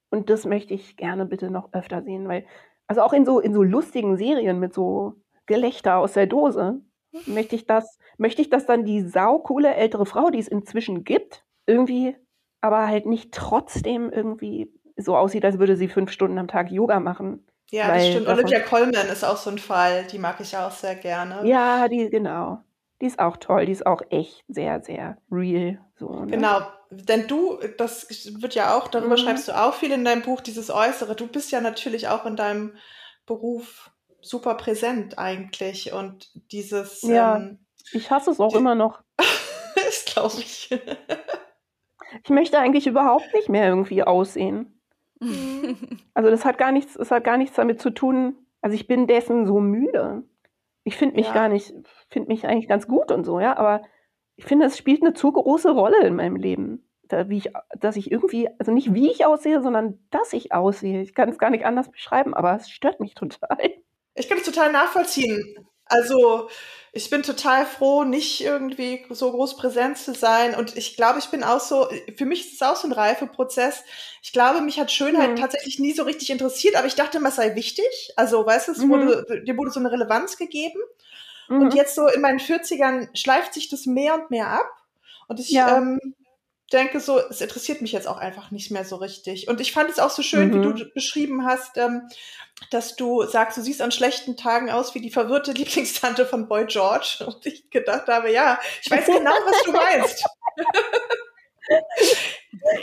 [0.10, 2.46] Und das möchte ich gerne bitte noch öfter sehen, weil,
[2.88, 5.16] also auch in so, in so lustigen Serien mit so
[5.46, 6.82] Gelächter aus der Dose,
[7.26, 11.46] möchte ich das, möchte ich, dass dann die saukoole ältere Frau, die es inzwischen gibt,
[11.66, 12.16] irgendwie,
[12.62, 17.00] aber halt nicht trotzdem irgendwie so aussieht, als würde sie fünf Stunden am Tag Yoga
[17.00, 17.46] machen.
[17.70, 18.28] Ja, das stimmt.
[18.28, 21.48] Olivia Colman ist auch so ein Fall, die mag ich auch sehr gerne.
[21.48, 22.62] Ja, die, genau.
[23.02, 25.80] Die ist auch toll, die ist auch echt sehr, sehr real.
[25.96, 26.28] So, ne?
[26.28, 28.08] Genau, denn du, das
[28.40, 29.22] wird ja auch, darüber mhm.
[29.22, 31.16] schreibst du auch viel in deinem Buch, dieses Äußere.
[31.16, 32.74] Du bist ja natürlich auch in deinem
[33.26, 33.92] Beruf
[34.22, 37.02] super präsent eigentlich und dieses.
[37.02, 37.60] Ja, ähm,
[37.92, 39.02] ich hasse es auch die, immer noch.
[39.76, 40.70] das glaube ich.
[42.24, 44.78] ich möchte eigentlich überhaupt nicht mehr irgendwie aussehen.
[46.14, 48.36] Also das hat gar nichts, das hat gar nichts damit zu tun.
[48.62, 50.24] Also ich bin dessen so müde.
[50.84, 51.34] Ich finde mich ja.
[51.34, 51.74] gar nicht,
[52.10, 53.82] finde mich eigentlich ganz gut und so, ja, aber
[54.36, 56.88] ich finde, es spielt eine zu große Rolle in meinem Leben.
[57.04, 61.02] Da, wie ich, dass ich irgendwie, also nicht wie ich aussehe, sondern dass ich aussehe.
[61.02, 63.58] Ich kann es gar nicht anders beschreiben, aber es stört mich total.
[64.16, 65.68] Ich kann es total nachvollziehen.
[65.92, 66.50] Also
[66.94, 70.56] ich bin total froh, nicht irgendwie so groß präsent zu sein.
[70.56, 71.88] Und ich glaube, ich bin auch so,
[72.18, 73.84] für mich ist es auch so ein Reifeprozess.
[74.22, 75.36] Ich glaube, mich hat Schönheit mhm.
[75.38, 78.12] tatsächlich nie so richtig interessiert, aber ich dachte immer, es sei wichtig.
[78.18, 79.46] Also, weißt du, es wurde, mhm.
[79.46, 80.80] dir wurde so eine Relevanz gegeben.
[81.48, 81.62] Mhm.
[81.62, 84.70] Und jetzt so in meinen 40ern schleift sich das mehr und mehr ab.
[85.28, 85.78] Und ich ja.
[85.78, 86.00] ähm,
[86.72, 89.48] denke so, es interessiert mich jetzt auch einfach nicht mehr so richtig.
[89.48, 90.54] Und ich fand es auch so schön, mhm.
[90.54, 90.92] wie du mhm.
[90.94, 92.08] beschrieben hast, ähm,
[92.70, 96.66] dass du sagst, du siehst an schlechten Tagen aus wie die verwirrte Lieblingstante von Boy
[96.66, 97.24] George.
[97.26, 100.26] Und ich gedacht habe, ja, ich weiß genau, was du meinst.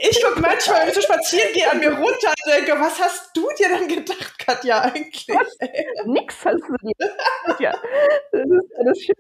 [0.01, 3.37] Ich gucke manchmal, wenn ich so spazieren gehe, an mir runter und denke, was hast
[3.37, 5.27] du dir denn gedacht, Katja, eigentlich?
[6.07, 7.11] Nix hast du dir
[7.61, 7.73] ja,
[8.33, 9.13] das ist, das ist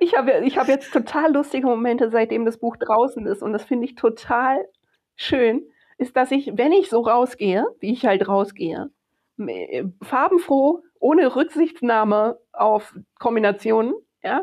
[0.00, 3.64] Ich habe ich hab jetzt total lustige Momente, seitdem das Buch draußen ist und das
[3.64, 4.66] finde ich total
[5.16, 5.66] schön.
[5.98, 8.90] ist, dass ich, wenn ich so rausgehe, wie ich halt rausgehe,
[9.38, 14.42] äh, farbenfroh, ohne Rücksichtnahme auf Kombinationen, ja,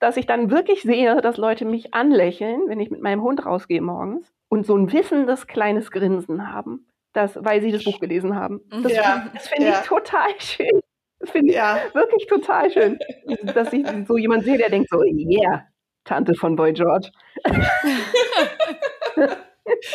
[0.00, 3.82] dass ich dann wirklich sehe, dass Leute mich anlächeln, wenn ich mit meinem Hund rausgehe
[3.82, 8.62] morgens und so ein wissendes kleines Grinsen haben, das, weil sie das Buch gelesen haben.
[8.82, 9.80] Das, ja, das finde ja.
[9.80, 10.80] ich total schön.
[11.20, 11.78] Das finde ich ja.
[11.92, 12.98] wirklich total schön,
[13.54, 15.66] dass ich so jemand sehe, der denkt so, yeah,
[16.04, 17.10] Tante von Boy George.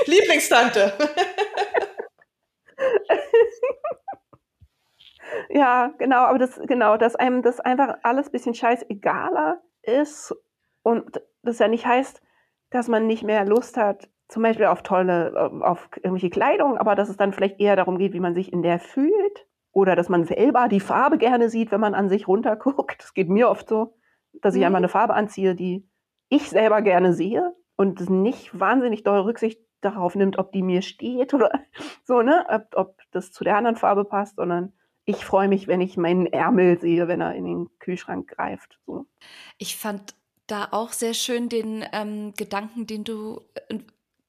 [0.06, 0.93] Lieblingstante.
[5.49, 10.36] ja, genau, aber das, genau, dass einem das einfach alles ein bisschen scheißegaler ist
[10.83, 12.21] und das ja nicht heißt,
[12.69, 17.09] dass man nicht mehr Lust hat, zum Beispiel auf tolle, auf irgendwelche Kleidung, aber dass
[17.09, 20.25] es dann vielleicht eher darum geht, wie man sich in der fühlt oder dass man
[20.25, 23.03] selber die Farbe gerne sieht, wenn man an sich runterguckt.
[23.03, 23.95] Das geht mir oft so,
[24.41, 24.67] dass ich mhm.
[24.67, 25.88] einmal eine Farbe anziehe, die
[26.29, 31.33] ich selber gerne sehe und nicht wahnsinnig doll Rücksicht darauf nimmt, ob die mir steht
[31.33, 31.51] oder
[32.03, 34.73] so, ne, ob, ob das zu der anderen Farbe passt, sondern
[35.06, 38.80] ich freue mich, wenn ich meinen Ärmel sehe, wenn er in den Kühlschrank greift.
[38.86, 39.06] So.
[39.58, 40.16] Ich fand
[40.47, 43.80] da auch sehr schön den ähm, Gedanken, den du äh,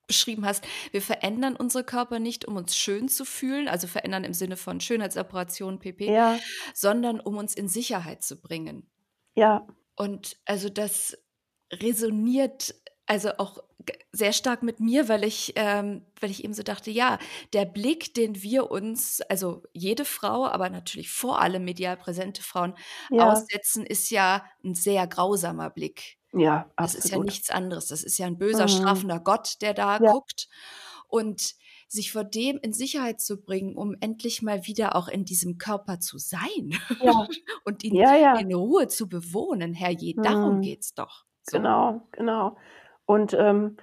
[0.07, 0.65] beschrieben hast.
[0.93, 4.81] Wir verändern unsere Körper nicht, um uns schön zu fühlen, also verändern im Sinne von
[4.81, 6.39] Schönheitsoperation, pp, ja.
[6.75, 8.89] sondern um uns in Sicherheit zu bringen.
[9.35, 9.67] Ja.
[9.97, 11.19] Und also das
[11.73, 12.75] resoniert
[13.07, 13.59] also auch
[14.13, 17.19] sehr stark mit mir, weil ich, ähm, weil ich eben so dachte, ja,
[17.53, 22.75] der Blick, den wir uns, also jede Frau, aber natürlich vor allem medial präsente Frauen
[23.11, 23.31] ja.
[23.31, 26.19] aussetzen, ist ja ein sehr grausamer Blick.
[26.33, 26.99] Ja, absolut.
[26.99, 27.87] Das ist ja nichts anderes.
[27.87, 28.69] Das ist ja ein böser, mhm.
[28.69, 30.13] strafender Gott, der da ja.
[30.13, 30.49] guckt.
[31.09, 31.55] Und
[31.89, 36.01] sich vor dem in Sicherheit zu bringen, um endlich mal wieder auch in diesem Körper
[36.01, 37.29] zu sein ja.
[37.65, 38.39] und ihn ja, ja.
[38.39, 39.73] in Ruhe zu bewohnen.
[39.73, 40.63] Herrje, darum mhm.
[40.63, 41.25] geht's doch.
[41.45, 41.59] So.
[41.59, 42.57] Genau, genau.
[43.07, 43.77] Und ähm,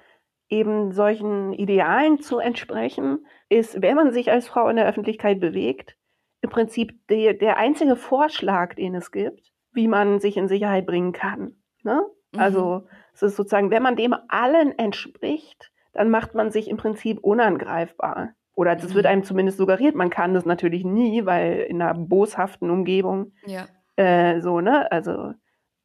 [0.48, 5.96] eben solchen Idealen zu entsprechen, ist, wenn man sich als Frau in der Öffentlichkeit bewegt,
[6.42, 11.12] im Prinzip die, der einzige Vorschlag, den es gibt, wie man sich in Sicherheit bringen
[11.12, 11.56] kann.
[11.82, 12.02] Ne?
[12.32, 12.38] Mhm.
[12.38, 17.18] Also es ist sozusagen, wenn man dem allen entspricht, dann macht man sich im Prinzip
[17.20, 18.34] unangreifbar.
[18.54, 18.94] Oder das mhm.
[18.94, 19.94] wird einem zumindest suggeriert.
[19.94, 23.66] Man kann das natürlich nie, weil in einer boshaften Umgebung ja.
[23.96, 24.90] äh, so, ne?
[24.92, 25.32] Also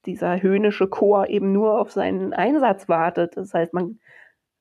[0.06, 3.38] dieser höhnische Chor eben nur auf seinen Einsatz wartet.
[3.38, 4.00] Das heißt, man,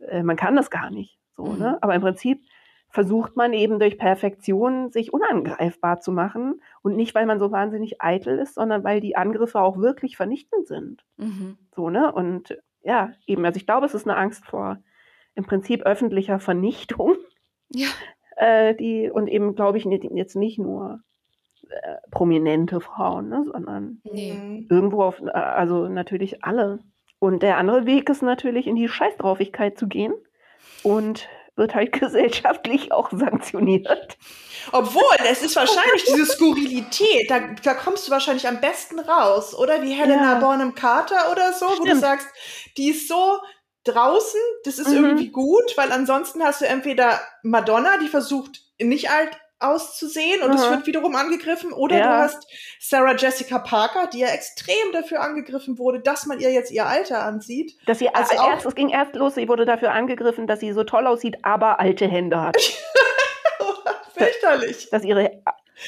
[0.01, 1.19] äh, man kann das gar nicht.
[1.37, 1.71] So, ne?
[1.71, 1.79] mhm.
[1.81, 2.43] Aber im Prinzip
[2.91, 6.61] versucht man eben durch Perfektion sich unangreifbar zu machen.
[6.83, 10.67] Und nicht, weil man so wahnsinnig eitel ist, sondern weil die Angriffe auch wirklich vernichtend
[10.67, 11.05] sind.
[11.17, 11.59] Mhm.
[11.75, 12.13] So, ne?
[12.13, 14.79] Und ja, eben, also ich glaube, es ist eine Angst vor
[15.35, 17.17] im Prinzip öffentlicher Vernichtung.
[17.71, 17.89] Ja.
[18.37, 21.01] Äh, die, und eben, glaube ich, jetzt nicht nur
[21.71, 24.67] äh, prominente Frauen, ne, sondern nee.
[24.71, 26.81] Irgendwo auf, äh, also natürlich alle.
[27.19, 30.15] Und der andere Weg ist natürlich in die Scheißdraufigkeit zu gehen
[30.83, 34.17] und wird halt gesellschaftlich auch sanktioniert.
[34.73, 39.83] Obwohl, es ist wahrscheinlich diese Skurrilität, da, da kommst du wahrscheinlich am besten raus, oder?
[39.83, 40.39] Wie Helena ja.
[40.39, 41.81] Bonham Carter oder so, Stimmt.
[41.81, 42.29] wo du sagst,
[42.77, 43.39] die ist so
[43.85, 45.05] draußen, das ist mhm.
[45.05, 49.31] irgendwie gut, weil ansonsten hast du entweder Madonna, die versucht, nicht alt
[49.61, 51.73] auszusehen und es wird wiederum angegriffen.
[51.73, 52.05] Oder ja.
[52.05, 52.47] du hast
[52.79, 57.25] Sarah Jessica Parker, die ja extrem dafür angegriffen wurde, dass man ihr jetzt ihr Alter
[57.25, 57.77] ansieht.
[57.87, 60.85] Dass sie also erst, es ging erst los, sie wurde dafür angegriffen, dass sie so
[60.85, 62.57] toll aussieht, aber alte Hände hat.
[64.17, 64.91] Fürchterlich.
[64.91, 65.43] Dass, dass ihre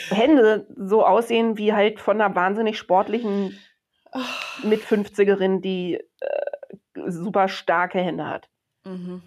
[0.09, 3.59] Hände so aussehen wie halt von einer wahnsinnig sportlichen
[4.63, 8.49] mit 50erin, die äh, super starke Hände hat.
[8.85, 9.23] Mhm.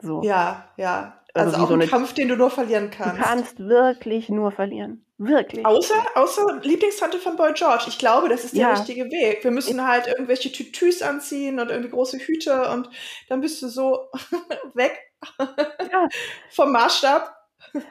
[0.00, 0.22] So.
[0.22, 1.21] Ja, ja.
[1.34, 3.18] Also, also auch so ein Kampf, den du nur verlieren kannst.
[3.18, 5.06] Du kannst wirklich nur verlieren.
[5.16, 5.64] Wirklich.
[5.64, 7.84] Außer, außer Lieblingstante von Boy George.
[7.88, 8.70] Ich glaube, das ist der ja.
[8.72, 9.44] richtige Weg.
[9.44, 12.90] Wir müssen halt irgendwelche Tütüs anziehen und irgendwie große Hüte und
[13.28, 14.10] dann bist du so
[14.74, 14.98] weg
[15.38, 16.08] ja.
[16.50, 17.34] vom Maßstab.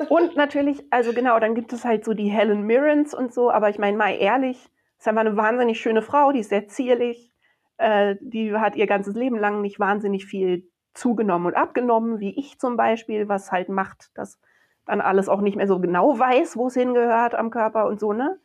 [0.10, 3.70] und natürlich, also genau, dann gibt es halt so die Helen Mirrens und so, aber
[3.70, 4.58] ich meine mal ehrlich,
[5.00, 7.32] ist einfach eine wahnsinnig schöne Frau, die ist sehr zierlich,
[7.78, 12.60] äh, die hat ihr ganzes Leben lang nicht wahnsinnig viel zugenommen und abgenommen, wie ich
[12.60, 14.40] zum Beispiel, was halt macht, dass
[14.86, 18.14] dann alles auch nicht mehr so genau weiß, wo es hingehört am Körper und so,
[18.14, 18.40] ne?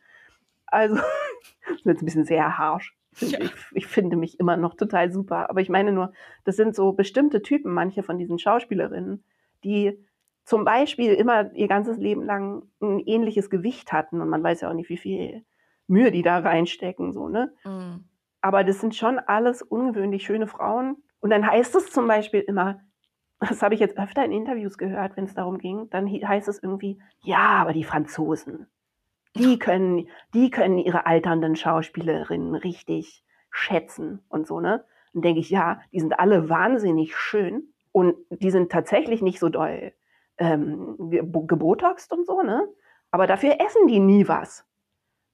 [0.65, 2.95] Also, das ist jetzt ein bisschen sehr harsch.
[3.19, 3.39] Ja.
[3.39, 5.49] Ich, ich, finde mich immer noch total super.
[5.49, 9.23] Aber ich meine nur, das sind so bestimmte Typen, manche von diesen Schauspielerinnen,
[9.63, 9.97] die
[10.43, 14.69] zum Beispiel immer ihr ganzes Leben lang ein ähnliches Gewicht hatten und man weiß ja
[14.69, 15.43] auch nicht, wie viel
[15.87, 17.53] Mühe die da reinstecken, so, ne?
[17.65, 18.05] Mhm.
[18.41, 22.81] Aber das sind schon alles ungewöhnlich schöne Frauen, und dann heißt es zum Beispiel immer,
[23.39, 26.61] das habe ich jetzt öfter in Interviews gehört, wenn es darum ging, dann heißt es
[26.61, 28.67] irgendwie, ja, aber die Franzosen,
[29.35, 34.83] die können, die können ihre alternden Schauspielerinnen richtig schätzen und so, ne?
[35.13, 39.49] Dann denke ich, ja, die sind alle wahnsinnig schön und die sind tatsächlich nicht so
[39.49, 39.93] doll
[40.37, 42.67] ähm, gebotoxt und so, ne?
[43.11, 44.65] Aber dafür essen die nie was.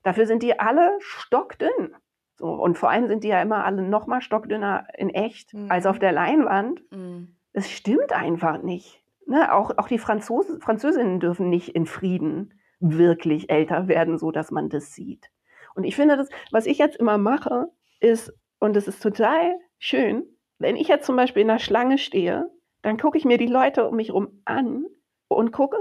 [0.03, 1.95] Dafür sind die alle stockdünn.
[2.43, 5.71] So, und vor allem sind die ja immer alle noch mal stockdünner in echt mhm.
[5.71, 6.81] als auf der Leinwand.
[6.91, 7.37] Mhm.
[7.53, 9.01] Es stimmt einfach nicht.
[9.25, 9.53] Ne?
[9.53, 14.67] Auch, auch die Franzos Französinnen dürfen nicht in Frieden wirklich älter werden, so dass man
[14.67, 15.29] das sieht.
[15.73, 17.69] Und ich finde, das, was ich jetzt immer mache,
[18.01, 20.25] ist, und es ist total schön,
[20.59, 23.87] wenn ich jetzt zum Beispiel in der Schlange stehe, dann gucke ich mir die Leute
[23.87, 24.83] um mich herum an
[25.29, 25.77] und gucke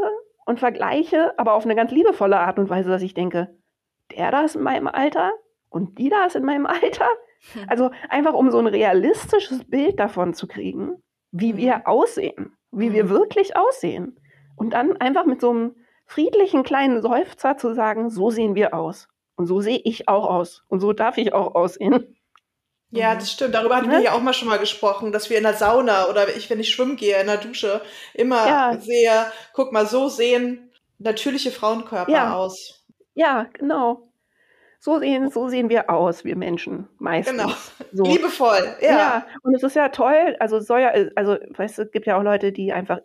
[0.46, 3.52] und vergleiche, aber auf eine ganz liebevolle Art und Weise, dass ich denke,
[4.16, 5.32] der da ist in meinem Alter
[5.72, 7.08] und die da ist in meinem Alter.
[7.54, 7.66] Hm.
[7.68, 11.86] Also einfach um so ein realistisches Bild davon zu kriegen, wie wir hm.
[11.86, 13.10] aussehen, wie wir hm.
[13.10, 14.18] wirklich aussehen.
[14.56, 15.74] Und dann einfach mit so einem
[16.06, 19.08] friedlichen kleinen Seufzer zu sagen, so sehen wir aus.
[19.34, 20.62] Und so sehe ich auch aus.
[20.68, 22.16] Und so darf ich auch aussehen.
[22.94, 23.54] Ja, das stimmt.
[23.54, 23.94] Darüber hatten ne?
[23.94, 26.60] wir ja auch mal schon mal gesprochen, dass wir in der Sauna oder ich, wenn
[26.60, 27.80] ich schwimmen gehe, in der Dusche,
[28.12, 28.78] immer ja.
[28.78, 32.34] sehe, guck mal, so sehen natürliche Frauenkörper ja.
[32.34, 32.84] aus.
[33.14, 34.11] Ja, genau.
[34.84, 37.36] So sehen, so sehen wir aus, wir Menschen meistens.
[37.38, 37.52] Genau.
[37.92, 38.02] So.
[38.02, 38.88] Liebevoll, ja.
[38.88, 39.26] ja.
[39.42, 42.24] Und es ist ja toll, also soll ja, also weißt du, es gibt ja auch
[42.24, 42.98] Leute, die einfach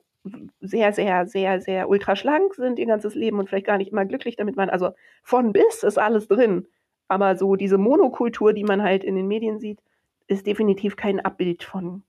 [0.59, 4.35] sehr, sehr, sehr, sehr ultraschlank sind ihr ganzes Leben und vielleicht gar nicht immer glücklich
[4.35, 4.71] damit waren.
[4.71, 4.89] Also
[5.21, 6.65] von bis ist alles drin.
[7.09, 9.79] Aber so diese Monokultur, die man halt in den Medien sieht,
[10.25, 12.01] ist definitiv kein Abbild von,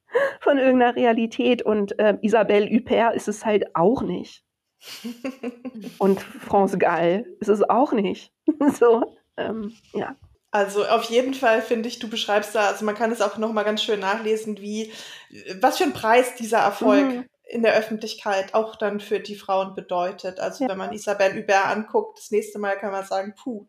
[0.40, 1.62] von irgendeiner Realität.
[1.62, 4.43] Und äh, Isabelle Huppert ist es halt auch nicht.
[5.98, 8.32] Und France Gall ist es auch nicht.
[8.78, 10.16] so, ähm, ja.
[10.50, 13.52] Also auf jeden Fall finde ich, du beschreibst da, also man kann es auch noch
[13.52, 14.92] mal ganz schön nachlesen, wie
[15.60, 17.24] was für ein Preis dieser Erfolg mhm.
[17.42, 20.38] in der Öffentlichkeit auch dann für die Frauen bedeutet.
[20.38, 20.70] Also ja.
[20.70, 23.66] wenn man Isabelle Hubert anguckt, das nächste Mal kann man sagen, puh,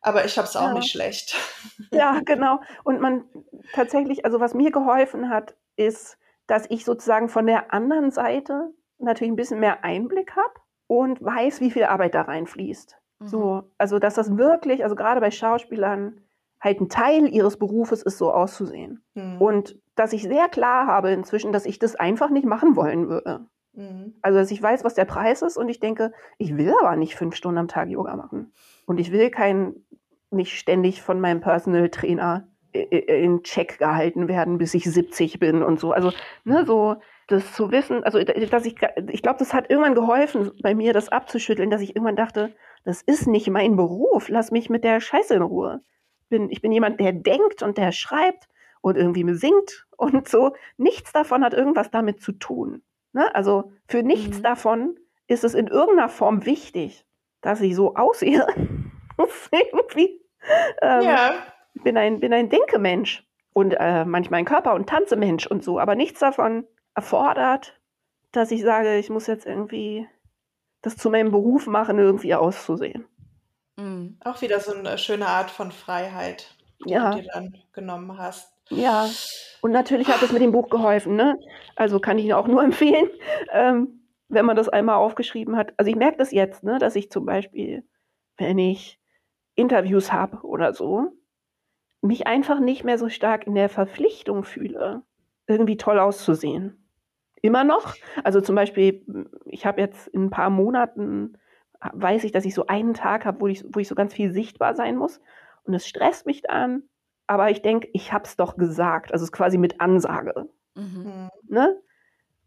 [0.00, 0.74] aber ich habe es auch ja.
[0.74, 1.36] nicht schlecht.
[1.92, 2.60] Ja, genau.
[2.82, 3.24] Und man
[3.72, 6.18] tatsächlich, also was mir geholfen hat, ist,
[6.48, 8.72] dass ich sozusagen von der anderen Seite
[9.04, 10.54] natürlich ein bisschen mehr Einblick habe
[10.86, 12.96] und weiß, wie viel Arbeit da reinfließt.
[13.20, 13.26] Mhm.
[13.26, 16.20] So, also dass das wirklich, also gerade bei Schauspielern,
[16.60, 19.04] halt ein Teil ihres Berufes ist, so auszusehen.
[19.14, 19.36] Mhm.
[19.38, 23.46] Und dass ich sehr klar habe inzwischen, dass ich das einfach nicht machen wollen würde.
[23.74, 24.14] Mhm.
[24.22, 27.16] Also, dass ich weiß, was der Preis ist und ich denke, ich will aber nicht
[27.16, 28.52] fünf Stunden am Tag Yoga machen.
[28.86, 29.74] Und ich will kein,
[30.30, 35.78] nicht ständig von meinem Personal Trainer in Check gehalten werden, bis ich 70 bin und
[35.78, 35.92] so.
[35.92, 36.12] Also,
[36.44, 36.96] ne, so,
[37.28, 38.76] das zu wissen, also, dass ich,
[39.10, 42.54] ich glaube, das hat irgendwann geholfen, bei mir das abzuschütteln, dass ich irgendwann dachte,
[42.84, 45.82] das ist nicht mein Beruf, lass mich mit der Scheiße in Ruhe.
[46.28, 48.48] Bin, ich bin jemand, der denkt und der schreibt
[48.80, 50.54] und irgendwie singt und so.
[50.76, 52.82] Nichts davon hat irgendwas damit zu tun.
[53.12, 53.34] Ne?
[53.34, 54.42] Also, für nichts mhm.
[54.42, 57.06] davon ist es in irgendeiner Form wichtig,
[57.40, 58.46] dass ich so aussehe.
[59.52, 60.20] irgendwie
[60.82, 61.34] ähm, ja.
[61.82, 65.94] bin ein, bin ein Denkemensch und äh, manchmal ein Körper- und Tanzemensch und so, aber
[65.94, 67.80] nichts davon erfordert,
[68.32, 70.08] dass ich sage, ich muss jetzt irgendwie
[70.82, 73.06] das zu meinem Beruf machen, irgendwie auszusehen.
[73.76, 74.18] Mhm.
[74.24, 77.10] Auch wieder so eine schöne Art von Freiheit, die ja.
[77.10, 78.52] du dir dann genommen hast.
[78.70, 79.08] Ja,
[79.60, 81.38] und natürlich hat es mit dem Buch geholfen, ne?
[81.76, 83.08] Also kann ich auch nur empfehlen,
[83.52, 85.72] ähm, wenn man das einmal aufgeschrieben hat.
[85.76, 87.82] Also ich merke das jetzt, ne, dass ich zum Beispiel,
[88.36, 89.00] wenn ich
[89.54, 91.12] Interviews habe oder so,
[92.02, 95.02] mich einfach nicht mehr so stark in der Verpflichtung fühle,
[95.46, 96.83] irgendwie toll auszusehen.
[97.44, 97.94] Immer noch.
[98.22, 99.04] Also zum Beispiel,
[99.44, 101.36] ich habe jetzt in ein paar Monaten,
[101.92, 104.32] weiß ich, dass ich so einen Tag habe, wo ich, wo ich so ganz viel
[104.32, 105.20] sichtbar sein muss.
[105.64, 106.84] Und es stresst mich dann.
[107.26, 109.12] Aber ich denke, ich habe es doch gesagt.
[109.12, 110.48] Also es ist quasi mit Ansage.
[110.74, 111.28] Mhm.
[111.46, 111.78] Ne?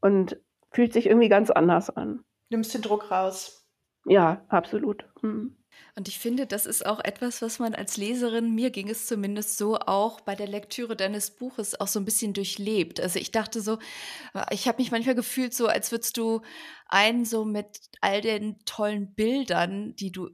[0.02, 0.42] Und
[0.72, 2.24] fühlt sich irgendwie ganz anders an.
[2.50, 3.70] Nimmst den Druck raus.
[4.06, 5.06] Ja, absolut.
[5.22, 5.57] Mhm.
[5.96, 9.58] Und ich finde, das ist auch etwas, was man als Leserin, mir ging es zumindest
[9.58, 13.00] so, auch bei der Lektüre deines Buches auch so ein bisschen durchlebt.
[13.00, 13.80] Also ich dachte so,
[14.52, 16.42] ich habe mich manchmal gefühlt so, als würdest du
[16.88, 20.30] einen so mit all den tollen Bildern, die du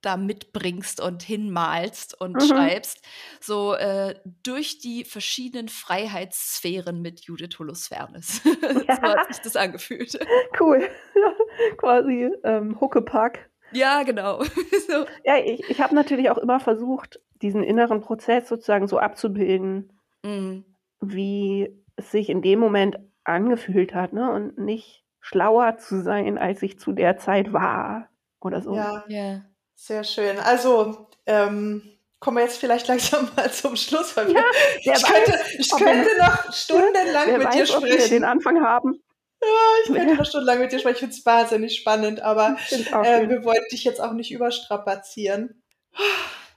[0.00, 2.40] da mitbringst und hinmalst und mhm.
[2.40, 3.00] schreibst,
[3.40, 8.42] so äh, durch die verschiedenen Freiheitssphären mit Judith Holofernes.
[8.88, 8.96] Ja.
[8.96, 10.18] so hat sich das angefühlt.
[10.58, 10.88] Cool.
[11.78, 14.42] Quasi ähm, Huckepack ja, genau.
[14.88, 15.06] so.
[15.24, 19.92] Ja, ich, ich habe natürlich auch immer versucht, diesen inneren Prozess sozusagen so abzubilden,
[20.22, 20.64] mhm.
[21.00, 24.30] wie es sich in dem Moment angefühlt hat, ne?
[24.30, 28.08] Und nicht schlauer zu sein, als ich zu der Zeit war
[28.40, 28.74] oder so.
[28.74, 29.44] Ja, yeah.
[29.74, 30.38] sehr schön.
[30.38, 31.82] Also, ähm,
[32.20, 34.16] kommen wir jetzt vielleicht langsam mal zum Schluss.
[34.16, 34.42] Weil ja,
[34.80, 37.84] ich, weiß, könnte, ich könnte noch stundenlang mit weiß, dir sprechen.
[37.84, 39.02] Ob wir den Anfang haben.
[39.40, 39.48] Ja,
[39.84, 40.94] ich könnte noch stundenlang mit dir sprechen.
[40.94, 45.62] Ich finde es wahnsinnig spannend, aber äh, wir wollten dich jetzt auch nicht überstrapazieren.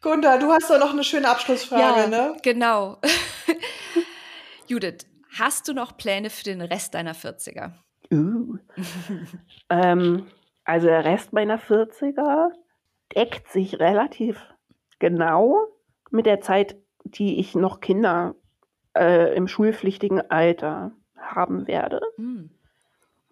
[0.01, 2.37] Gunda, du hast doch noch eine schöne Abschlussfrage, ja, ne?
[2.41, 2.97] Genau.
[4.67, 5.05] Judith,
[5.37, 7.73] hast du noch Pläne für den Rest deiner 40er?
[8.11, 8.57] Uh.
[9.69, 10.27] ähm,
[10.63, 12.49] also der Rest meiner 40er
[13.15, 14.43] deckt sich relativ
[14.99, 15.57] genau
[16.09, 18.35] mit der Zeit, die ich noch Kinder
[18.97, 22.01] äh, im schulpflichtigen Alter haben werde.
[22.17, 22.51] Mhm.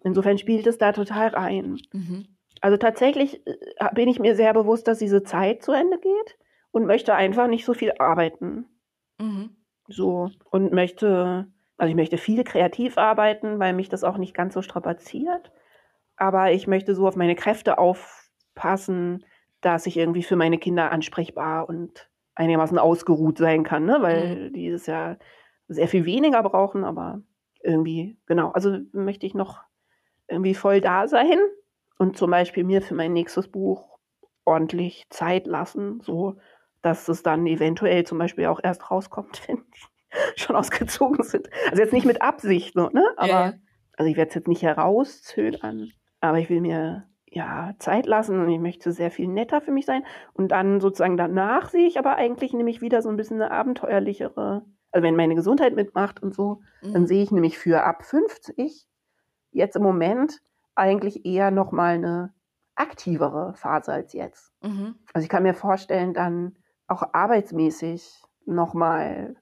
[0.02, 1.78] Insofern spielt es da total rein.
[1.92, 2.26] Mhm.
[2.60, 6.38] Also tatsächlich äh, bin ich mir sehr bewusst, dass diese Zeit zu Ende geht
[6.70, 8.66] und möchte einfach nicht so viel arbeiten.
[9.18, 9.56] Mhm.
[9.88, 11.46] So und möchte,
[11.76, 15.52] also ich möchte viel kreativ arbeiten, weil mich das auch nicht ganz so strapaziert.
[16.16, 19.24] Aber ich möchte so auf meine Kräfte aufpassen,
[19.60, 23.98] dass ich irgendwie für meine Kinder ansprechbar und einigermaßen ausgeruht sein kann, ne?
[24.00, 24.52] weil mhm.
[24.52, 25.16] die es ja
[25.68, 27.22] sehr viel weniger brauchen, aber
[27.62, 29.62] irgendwie, genau, also möchte ich noch
[30.30, 31.38] irgendwie voll da sein
[31.98, 33.98] und zum Beispiel mir für mein nächstes Buch
[34.44, 36.36] ordentlich Zeit lassen, so
[36.82, 41.48] dass es dann eventuell zum Beispiel auch erst rauskommt, wenn die schon ausgezogen sind.
[41.68, 43.04] Also jetzt nicht mit Absicht, so, ne?
[43.16, 43.52] Aber ja.
[43.96, 48.48] also ich werde es jetzt nicht herauszögern, aber ich will mir ja Zeit lassen und
[48.48, 50.04] ich möchte sehr viel netter für mich sein.
[50.32, 54.64] Und dann sozusagen danach sehe ich aber eigentlich nämlich wieder so ein bisschen eine abenteuerlichere,
[54.90, 56.92] also wenn meine Gesundheit mitmacht und so, mhm.
[56.92, 58.89] dann sehe ich nämlich für ab 50
[59.52, 60.40] jetzt im Moment
[60.74, 62.34] eigentlich eher nochmal eine
[62.74, 64.52] aktivere Phase als jetzt.
[64.62, 64.94] Mhm.
[65.12, 69.36] Also ich kann mir vorstellen, dann auch arbeitsmäßig nochmal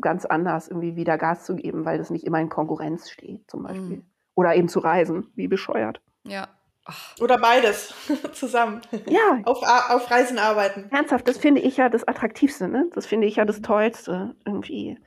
[0.00, 3.62] ganz anders irgendwie wieder Gas zu geben, weil das nicht immer in Konkurrenz steht, zum
[3.62, 3.98] Beispiel.
[3.98, 4.04] Mhm.
[4.34, 6.00] Oder eben zu reisen, wie bescheuert.
[6.24, 6.48] Ja.
[6.84, 7.14] Ach.
[7.20, 7.94] Oder beides
[8.32, 8.80] zusammen.
[9.06, 9.40] Ja.
[9.44, 10.88] Auf, auf Reisen arbeiten.
[10.90, 12.88] Ernsthaft, das finde ich ja das Attraktivste, ne?
[12.94, 14.98] Das finde ich ja das Tollste irgendwie.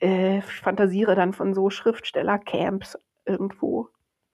[0.00, 3.88] Äh, ich fantasiere dann von so Schriftstellercamps irgendwo,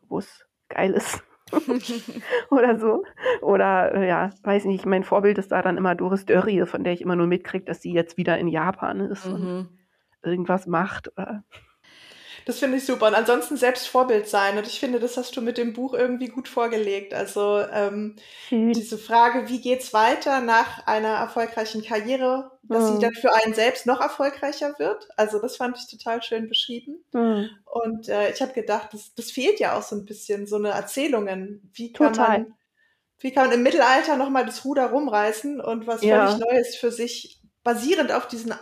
[0.09, 1.23] wo es geil ist.
[2.51, 3.05] oder so.
[3.41, 6.93] Oder äh, ja, weiß nicht, mein Vorbild ist da dann immer Doris Dörrie, von der
[6.93, 9.33] ich immer nur mitkriege, dass sie jetzt wieder in Japan ist mhm.
[9.33, 9.69] und
[10.23, 11.13] irgendwas macht.
[11.17, 11.45] Oder
[12.45, 13.09] das finde ich super.
[13.09, 14.59] Und ansonsten selbst Vorbild sein.
[14.59, 17.15] Und ich finde, das hast du mit dem Buch irgendwie gut vorgelegt.
[17.15, 18.17] Also ähm,
[18.51, 18.73] mhm.
[18.73, 22.95] diese Frage, wie geht's weiter nach einer erfolgreichen Karriere, dass mhm.
[22.95, 25.09] sie dann für einen selbst noch erfolgreicher wird.
[25.17, 27.05] Also das fand ich total schön beschrieben.
[27.13, 27.51] Mhm.
[27.65, 30.71] Und äh, ich habe gedacht, das, das fehlt ja auch so ein bisschen, so eine
[30.71, 31.71] Erzählungen.
[31.75, 32.39] Wie kann total.
[32.39, 32.55] man
[33.23, 36.27] wie kann man im Mittelalter nochmal das Ruder rumreißen und was ja.
[36.27, 38.53] völlig Neues für sich basierend auf diesen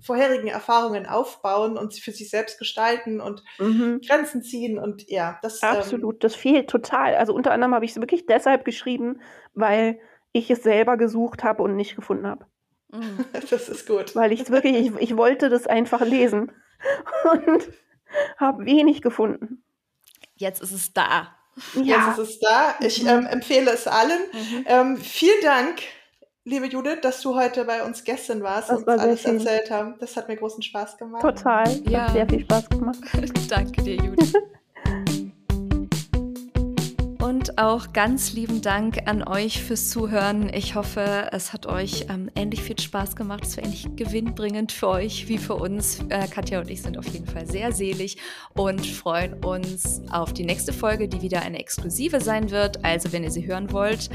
[0.00, 4.00] vorherigen Erfahrungen aufbauen und für sich selbst gestalten und mhm.
[4.06, 7.14] Grenzen ziehen und ja, das ähm, absolut, ähm, das fehlt total.
[7.14, 9.20] Also unter anderem habe ich es wirklich deshalb geschrieben,
[9.54, 9.98] weil
[10.32, 12.46] ich es selber gesucht habe und nicht gefunden habe.
[12.90, 13.24] Mhm.
[13.50, 14.14] Das ist gut.
[14.14, 16.52] Weil ich es wirklich, ich, ich wollte das einfach lesen
[17.32, 17.68] und
[18.36, 19.64] habe wenig gefunden.
[20.36, 21.34] Jetzt ist es da.
[21.74, 21.82] Ja.
[21.82, 22.74] Jetzt ist es da.
[22.80, 23.08] Ich mhm.
[23.08, 24.20] ähm, empfehle es allen.
[24.32, 24.64] Mhm.
[24.66, 25.82] Ähm, vielen Dank
[26.44, 29.38] liebe Judith, dass du heute bei uns Gästin warst das und war alles schön.
[29.38, 29.94] erzählt haben.
[30.00, 31.22] Das hat mir großen Spaß gemacht.
[31.22, 31.64] Total.
[31.88, 32.06] Ja.
[32.06, 32.98] Hat sehr viel Spaß gemacht.
[33.48, 34.32] Danke dir, Judith.
[37.22, 40.52] Und auch ganz lieben Dank an euch fürs Zuhören.
[40.52, 43.44] Ich hoffe, es hat euch ähm, ähnlich viel Spaß gemacht.
[43.44, 46.00] Es war ähnlich gewinnbringend für euch wie für uns.
[46.08, 48.16] Äh, Katja und ich sind auf jeden Fall sehr selig
[48.54, 52.84] und freuen uns auf die nächste Folge, die wieder eine exklusive sein wird.
[52.84, 54.10] Also, wenn ihr sie hören wollt,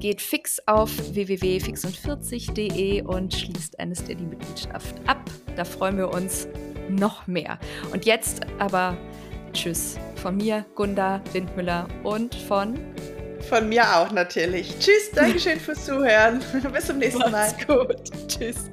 [0.00, 5.20] geht fix auf www.fixund40.de und schließt eine Steady-Mitgliedschaft ab.
[5.56, 6.48] Da freuen wir uns
[6.88, 7.58] noch mehr.
[7.92, 8.96] Und jetzt aber
[9.56, 9.96] Tschüss.
[10.16, 12.78] Von mir, Gunda Windmüller und von.
[13.48, 14.78] Von mir auch natürlich.
[14.78, 16.40] Tschüss, Dankeschön fürs Zuhören.
[16.72, 17.30] Bis zum nächsten Mal.
[17.30, 18.28] Macht's gut.
[18.28, 18.70] Tschüss.